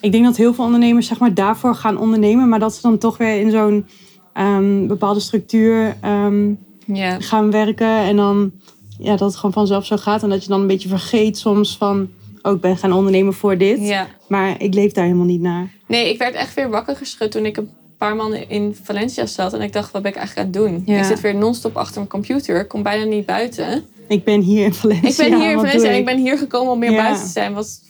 [0.00, 2.48] Ik denk dat heel veel ondernemers zeg maar daarvoor gaan ondernemen.
[2.48, 3.86] Maar dat ze dan toch weer in zo'n
[4.32, 6.48] ehm, bepaalde structuur ehm,
[6.86, 7.20] Ja.
[7.20, 7.88] gaan werken.
[7.98, 8.50] En dan
[8.98, 10.22] ja, dat het gewoon vanzelf zo gaat.
[10.22, 12.08] En dat je dan een beetje vergeet soms van...
[12.42, 13.80] Oh, ik ben gaan ondernemen voor dit.
[13.80, 14.06] ja.
[14.28, 15.70] Maar ik leef daar helemaal niet naar.
[15.86, 17.70] Nee, ik werd echt weer wakker geschud toen ik een
[18.06, 19.52] paar maanden in Valencia zat.
[19.52, 20.94] En ik dacht, wat ben ik eigenlijk aan het doen?
[20.94, 20.98] Ja.
[20.98, 22.60] Ik zit weer non-stop achter mijn computer.
[22.60, 23.84] Ik kom bijna niet buiten.
[24.08, 25.08] Ik ben hier in Valencia.
[25.24, 27.02] Ik ben hier in Valencia en ik ben hier gekomen om meer Ja.
[27.02, 27.54] buiten te zijn.
[27.54, 27.80] Wat,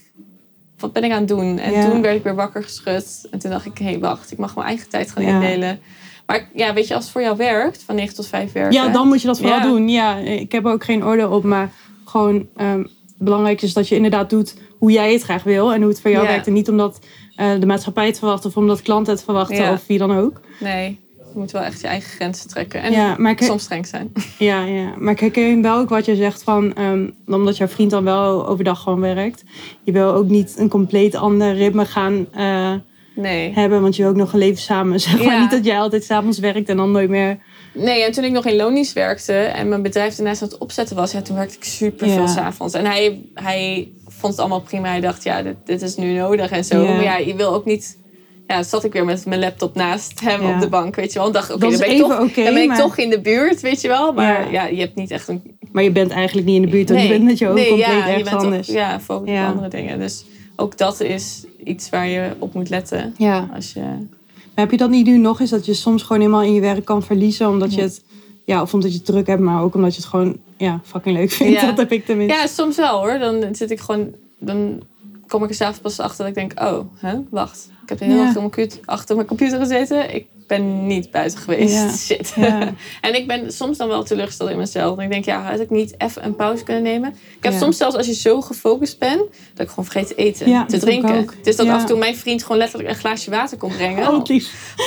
[0.78, 1.58] wat ben ik aan het doen?
[1.58, 1.90] En Ja.
[1.90, 3.28] toen werd ik weer wakker geschud.
[3.30, 5.80] En toen dacht ik, hé, hey, wacht, ik mag mijn eigen tijd gaan indelen.
[6.26, 8.72] Maar ja, weet je, als het voor jou werkt, van 9 tot 5 werken.
[8.72, 9.88] Ja, dan moet je dat vooral doen.
[9.88, 11.44] Ja, ik heb er ook geen oordeel op.
[11.44, 11.70] Maar
[12.04, 12.84] gewoon ehm,
[13.18, 15.72] belangrijk is dat je inderdaad doet hoe jij het graag wil.
[15.72, 16.46] En hoe het voor jou werkt.
[16.46, 16.98] En niet omdat
[17.36, 18.44] de maatschappij het verwacht.
[18.44, 19.56] Of omdat klanten het verwachten.
[19.56, 19.72] Ja.
[19.72, 20.40] Of wie dan ook.
[20.60, 20.98] Nee,
[21.32, 22.82] je moet wel echt je eigen grenzen trekken.
[22.82, 24.12] En Ja, maar ik, soms streng zijn.
[24.38, 26.74] ja, ja, maar ik herken wel ook wat je zegt van...
[26.74, 29.44] ehm, omdat jouw vriend dan wel overdag gewoon werkt.
[29.84, 32.72] Je wil ook niet een compleet ander ritme gaan eh,
[33.14, 33.52] Nee.
[33.54, 33.82] hebben.
[33.82, 35.00] Want je wil ook nog een leven samen.
[35.10, 35.40] Zeg maar Ja.
[35.40, 37.38] niet dat jij altijd s'avonds werkt en dan nooit meer...
[37.74, 40.96] Nee, en toen ik nog in loondienst werkte en mijn bedrijf daarnaast aan het opzetten
[40.96, 42.26] was, ja, toen werkte ik super veel Ja.
[42.26, 42.74] s'avonds.
[42.74, 43.88] En hij, hij
[44.20, 44.88] vond het allemaal prima.
[44.88, 46.82] Hij dacht, ja, dit, dit is nu nodig en zo.
[46.82, 46.92] Ja.
[46.92, 47.98] Maar ja, je wil ook niet.
[48.46, 50.54] Ja, zat ik weer met mijn laptop naast hem Ja.
[50.54, 51.26] op de bank, weet je wel.
[51.28, 53.80] En dacht, oké, dan ben, ik toch, dan ben ik toch in de buurt, weet
[53.80, 54.12] je wel.
[54.12, 54.50] Maar Ja.
[54.62, 55.42] ja, je hebt niet echt een...
[55.72, 56.88] Maar je bent eigenlijk niet in de buurt.
[56.90, 58.68] Want je bent met je hoofd compleet ja, ergens anders.
[58.68, 59.98] Ja, focus op andere dingen.
[59.98, 60.24] Dus
[60.56, 63.14] ook dat is iets waar je op moet letten.
[63.18, 63.48] ja.
[63.54, 63.80] Als je...
[63.80, 66.60] Maar heb je dat niet nu nog eens dat je soms gewoon helemaal in je
[66.60, 68.02] werk kan verliezen omdat je het
[68.50, 71.16] ja of omdat je het druk hebt, maar ook omdat je het gewoon ja fucking
[71.16, 71.60] leuk vindt.
[71.60, 71.66] Ja.
[71.70, 72.36] Dat heb ik tenminste.
[72.36, 73.18] Ja, soms wel hoor.
[73.18, 74.14] Dan zit ik gewoon.
[74.38, 74.82] Dan
[75.28, 77.68] kom ik er s'avonds pas achter dat ik denk: oh, hè, wacht.
[77.82, 78.32] Ik heb de hele Ja.
[78.32, 80.14] computer- achter mijn computer gezeten.
[80.14, 81.74] Ik ben niet buiten geweest.
[81.74, 81.90] Ja.
[82.06, 82.32] Shit.
[82.36, 82.60] Ja.
[83.06, 84.98] en ik ben soms dan wel teleurgesteld in mezelf.
[84.98, 87.10] En ik denk: ja, had ik niet even een pauze kunnen nemen?
[87.36, 89.22] Ik heb soms zelfs als je zo gefocust bent,
[89.54, 91.28] dat ik gewoon vergeet te eten, te drinken.
[91.42, 94.08] Dus dat af en toe mijn vriend gewoon letterlijk een glaasje water kon brengen.
[94.08, 94.24] Oh,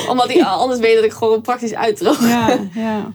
[0.10, 2.28] omdat hij anders weet dat ik gewoon praktisch uitdroog.
[2.28, 3.14] Ja, ja.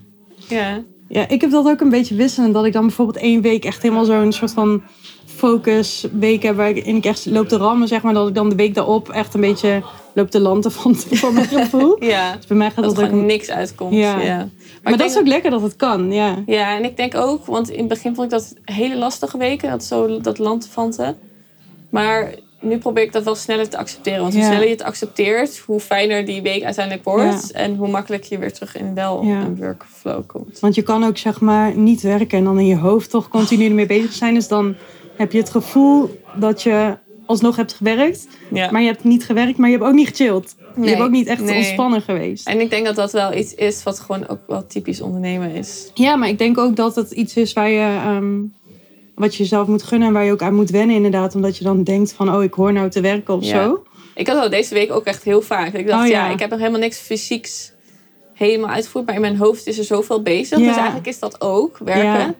[0.48, 0.82] Ja.
[1.08, 2.54] Ja, ik heb dat ook een beetje wisselend.
[2.54, 4.82] Dat ik dan bijvoorbeeld één week echt helemaal zo'n soort van
[5.26, 6.56] focus week heb.
[6.56, 8.14] Waarin ik echt loop te rammen, zeg maar.
[8.14, 9.82] Dat ik dan de week daarop echt een beetje
[10.14, 12.04] loop te landen van, van mijn gevoel.
[12.04, 12.36] ja.
[12.36, 13.18] Dus bij mij gaat Dat dat, er ook...
[13.18, 13.94] een- niks uitkomt.
[13.94, 14.20] Ja.
[14.20, 14.48] Ja.
[14.82, 16.34] Maar, dat is ook lekker dat het kan, ja.
[16.46, 19.70] Ja, en ik denk ook, want in het begin vond ik dat hele lastige weken,
[19.70, 21.16] dat, zo, dat landvanten.
[21.90, 24.20] Maar nu probeer ik dat wel sneller te accepteren.
[24.20, 24.48] Want hoe Ja.
[24.48, 27.50] sneller je het accepteert, hoe fijner die week uiteindelijk wordt.
[27.52, 29.40] En hoe makkelijk je weer terug in wel Ja.
[29.40, 30.60] een workflow komt.
[30.60, 33.64] Want je kan ook zeg maar niet werken en dan in je hoofd toch continu
[33.66, 34.34] ermee bezig zijn.
[34.34, 34.74] Dus dan
[35.16, 36.96] heb je het gevoel dat je
[37.26, 38.28] alsnog hebt gewerkt.
[38.50, 40.56] Maar je hebt niet gewerkt, maar je hebt ook niet gechilled.
[40.82, 41.56] je hebt ook niet echt nee.
[41.56, 42.48] ontspannen geweest.
[42.48, 45.90] En ik denk dat dat wel iets is wat gewoon ook wel typisch ondernemen is.
[45.94, 47.98] Ja, maar ik denk ook dat het iets is waar je...
[48.04, 48.36] ehm,
[49.18, 51.34] wat je jezelf moet gunnen en waar je ook aan moet wennen inderdaad.
[51.34, 53.64] Omdat je dan denkt van, oh, ik hoor nou te werken of Ja.
[53.64, 53.82] zo.
[54.14, 55.72] Ik had dat deze week ook echt heel vaak.
[55.72, 56.26] Ik dacht, Oh, ja.
[56.26, 56.32] ja.
[56.32, 57.72] ik heb nog helemaal niks fysieks
[58.34, 59.06] helemaal uitgevoerd.
[59.06, 60.58] Maar in mijn hoofd is er zoveel bezig.
[60.58, 60.66] Ja.
[60.66, 62.34] Dus eigenlijk is dat ook werken.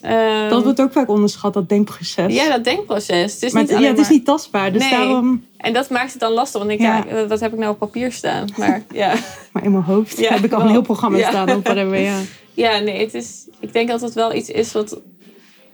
[0.00, 2.34] Ehm, Dat wordt ook vaak onderschat, dat denkproces.
[2.34, 3.32] Ja, dat denkproces.
[3.32, 4.90] Het is maar niet het, ja, het is niet tastbaar, dus Nee.
[4.90, 5.44] daarom...
[5.56, 6.60] En dat maakt het dan lastig.
[6.60, 7.16] Want ik denk, Ja.
[7.18, 8.48] ja, wat heb ik nou op papier staan?
[8.56, 9.14] Maar ja,
[9.52, 10.66] Maar in mijn hoofd Ja, heb ik al wel.
[10.66, 11.46] een heel programma staan.
[11.62, 12.18] Whatever, ja.
[12.54, 15.00] ja nee, het is, ik denk dat het wel iets is wat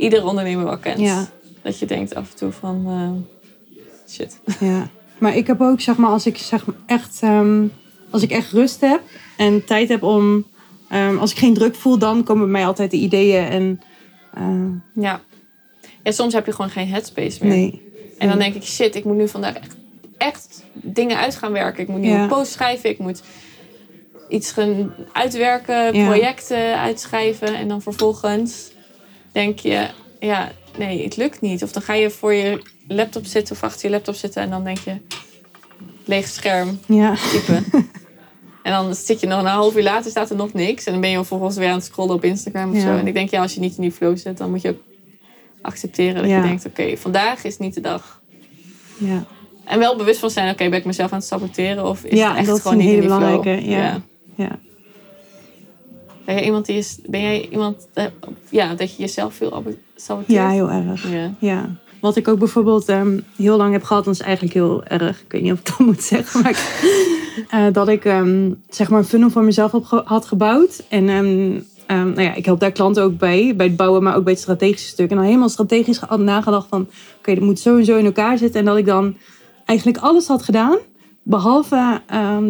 [0.03, 1.01] iedere ondernemer wel kent.
[1.01, 1.29] Ja.
[1.63, 4.41] Dat je denkt af en toe van, eh, shit.
[4.61, 4.89] Ja,
[5.19, 7.65] maar ik heb ook, zeg maar, als ik zeg maar echt, ehm,
[8.11, 9.01] als ik echt rust heb
[9.37, 10.45] en tijd heb om,
[10.89, 13.81] ehm, als ik geen druk voel, dan komen bij mij altijd de ideeën en
[14.35, 15.21] eh, Ja.
[16.03, 17.57] ja, soms heb je gewoon geen headspace meer.
[17.57, 17.91] nee.
[18.19, 19.77] En dan denk ik, shit, ik moet nu vandaag echt,
[20.19, 21.83] echt dingen uit gaan werken.
[21.83, 22.23] Ik moet nu Ja.
[22.23, 22.91] een post schrijven.
[22.91, 23.23] Ik moet
[24.29, 26.05] iets gaan uitwerken, Ja.
[26.07, 27.55] projecten uitschrijven.
[27.55, 28.71] En dan vervolgens
[29.33, 29.89] denk je,
[30.21, 31.63] ja, nee, het lukt niet.
[31.63, 34.43] Of dan ga je voor je laptop zitten of achter je laptop zitten.
[34.43, 34.97] En dan denk je,
[36.05, 37.65] leeg scherm, Ja, typen.
[38.63, 40.85] en dan zit je nog een half uur later, staat er nog niks.
[40.85, 42.83] En dan ben je vervolgens weer aan het scrollen op Instagram of Ja.
[42.83, 42.97] zo.
[42.97, 44.81] En ik denk, ja, als je niet in die flow zit, dan moet je ook
[45.63, 46.37] accepteren dat Ja.
[46.37, 48.21] je denkt, oké, vandaag is niet de dag.
[48.99, 49.25] ja.
[49.65, 51.87] En wel bewust van zijn, oké, ben ik mezelf aan het saboteren?
[51.87, 53.71] Of is Ja, het echt dat is gewoon een niet in hele die flow?
[53.71, 54.01] ja.
[54.37, 54.59] ja.
[56.25, 57.89] Ben jij iemand die is, ben jij iemand,
[58.51, 60.33] ja, dat je jezelf veel abo- saboteert?
[60.39, 61.11] ja heel erg.
[61.13, 61.35] Ja.
[61.39, 61.71] Ja.
[62.01, 65.21] Wat ik ook bijvoorbeeld ehm, heel lang heb gehad, dat is eigenlijk heel erg.
[65.21, 66.81] Ik weet niet of ik dat moet zeggen, maar ik-
[67.51, 70.83] eh, dat ik ehm, zeg maar een funnel voor mezelf ge- had gebouwd.
[70.89, 71.61] En ehm,
[72.09, 74.43] nou ja, ik help daar klanten ook bij, bij het bouwen, maar ook bij het
[74.43, 75.11] strategische stuk.
[75.11, 78.39] En dan helemaal strategisch had nagedacht van, oké, dat moet zo en zo in elkaar
[78.39, 78.61] zitten.
[78.61, 79.17] En dat ik dan
[79.65, 80.77] eigenlijk alles had gedaan,
[81.23, 82.01] behalve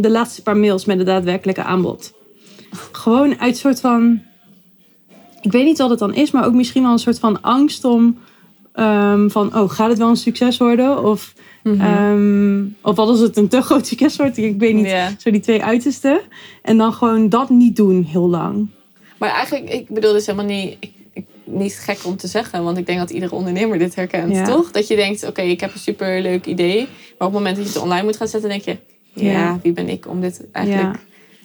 [0.00, 2.12] de laatste paar mails met het daadwerkelijke aanbod.
[2.92, 4.22] Gewoon uit soort van,
[5.40, 7.84] ik weet niet wat het dan is, maar ook misschien wel een soort van angst
[7.84, 8.18] om
[8.72, 11.04] Ehm, van, oh, gaat het wel een succes worden?
[11.04, 11.80] Of, Mhm.
[11.80, 14.36] ehm, of wat als het een te groot succes wordt?
[14.36, 16.20] Ik weet niet, zo die twee uitersten.
[16.62, 18.66] En dan gewoon dat niet doen heel lang.
[19.18, 22.64] Maar eigenlijk, ik bedoel dus helemaal niet, ik, ik- niet gek om te zeggen.
[22.64, 24.70] Want ik denk dat iedere ondernemer dit herkent, toch?
[24.70, 26.78] Dat je denkt, oké, ik heb een superleuk idee.
[27.18, 28.76] Maar op het moment dat je het online moet gaan zetten, denk je...
[29.14, 29.58] Ja, Ja.
[29.62, 30.98] wie ben ik om dit eigenlijk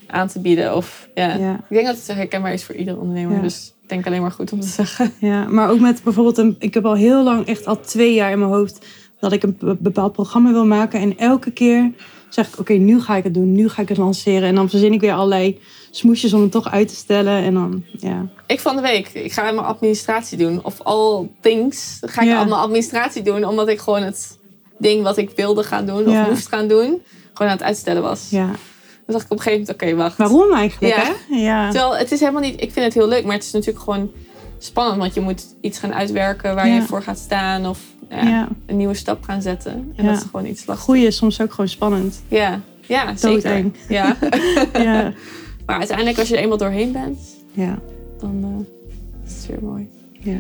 [0.08, 0.76] aan te bieden?
[0.76, 1.36] Of, ja.
[1.70, 3.41] Ik denk dat het herkenbaar is voor iedere ondernemer.
[3.41, 5.14] Dus ik denk alleen maar goed om te zeggen.
[5.20, 8.32] Ja, maar ook met bijvoorbeeld, een, ik heb al heel lang, echt al twee jaar
[8.32, 8.86] in mijn hoofd,
[9.20, 10.99] dat ik een be- bepaald programma wil maken.
[10.99, 11.91] En elke keer
[12.30, 14.47] zeg ik, oké, nu ga ik het doen, nu ga ik het lanceren.
[14.49, 15.60] En dan verzin ik weer allerlei
[15.91, 17.43] smoesjes om het toch uit te stellen.
[17.43, 18.26] En dan, ja.
[18.47, 20.64] Ik van de week, ik ga mijn administratie doen.
[20.64, 22.38] Of all things, ga ik Ja.
[22.39, 23.45] al mijn administratie doen.
[23.45, 24.38] Omdat ik gewoon het
[24.78, 26.28] ding wat ik wilde gaan doen of Ja.
[26.30, 27.01] moest gaan doen,
[27.34, 28.28] gewoon aan het uitstellen was.
[28.30, 28.49] ja.
[29.08, 30.18] Dan dacht ik op een gegeven moment, oké, wacht.
[30.18, 31.03] Waarom eigenlijk, Ja.
[31.03, 31.36] hè?
[31.36, 31.72] Ja.
[31.72, 34.12] Terwijl het is helemaal niet, ik vind het heel leuk, maar het is natuurlijk gewoon
[34.58, 34.97] spannend.
[34.97, 36.74] Want je moet iets gaan uitwerken waar Ja.
[36.76, 37.66] je voor gaat staan.
[37.66, 37.80] Of
[38.10, 38.47] Ja.
[38.66, 39.93] een nieuwe stap gaan zetten.
[39.95, 40.84] En dat is gewoon iets lastig.
[40.86, 42.22] Groeien is soms ook gewoon spannend.
[42.28, 43.66] Ja, ja zeker.
[43.88, 44.16] Ja.
[44.74, 45.14] Ja.
[45.66, 47.20] maar uiteindelijk als je er eenmaal doorheen bent,
[47.53, 47.80] Ja.
[48.20, 49.89] dan eh, is het weer mooi.
[50.20, 50.38] ja.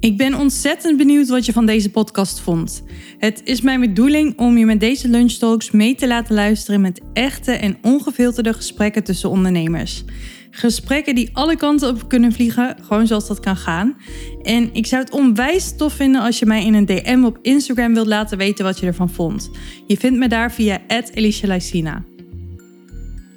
[0.00, 2.82] Ik ben ontzettend benieuwd wat je van deze podcast vond.
[3.18, 7.52] Het is mijn bedoeling om je met deze lunchtalks mee te laten luisteren met echte
[7.52, 10.04] en ongefilterde gesprekken tussen ondernemers.
[10.50, 13.96] Gesprekken die alle kanten op kunnen vliegen, gewoon zoals dat kan gaan.
[14.42, 17.94] En ik zou het onwijs tof vinden als je mij in een DM op Instagram
[17.94, 19.50] wilt laten weten wat je ervan vond.
[19.86, 20.78] Je vindt me daar via
[21.14, 22.04] @elisha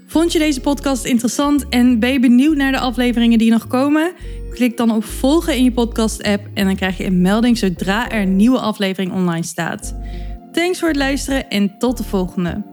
[0.07, 4.13] Vond je deze podcast interessant en ben je benieuwd naar de afleveringen die nog komen?
[4.53, 8.21] Klik dan op volgen in je podcast-app en dan krijg je een melding zodra er
[8.21, 9.95] een nieuwe aflevering online staat.
[10.51, 12.70] Thanks voor het luisteren en tot de volgende.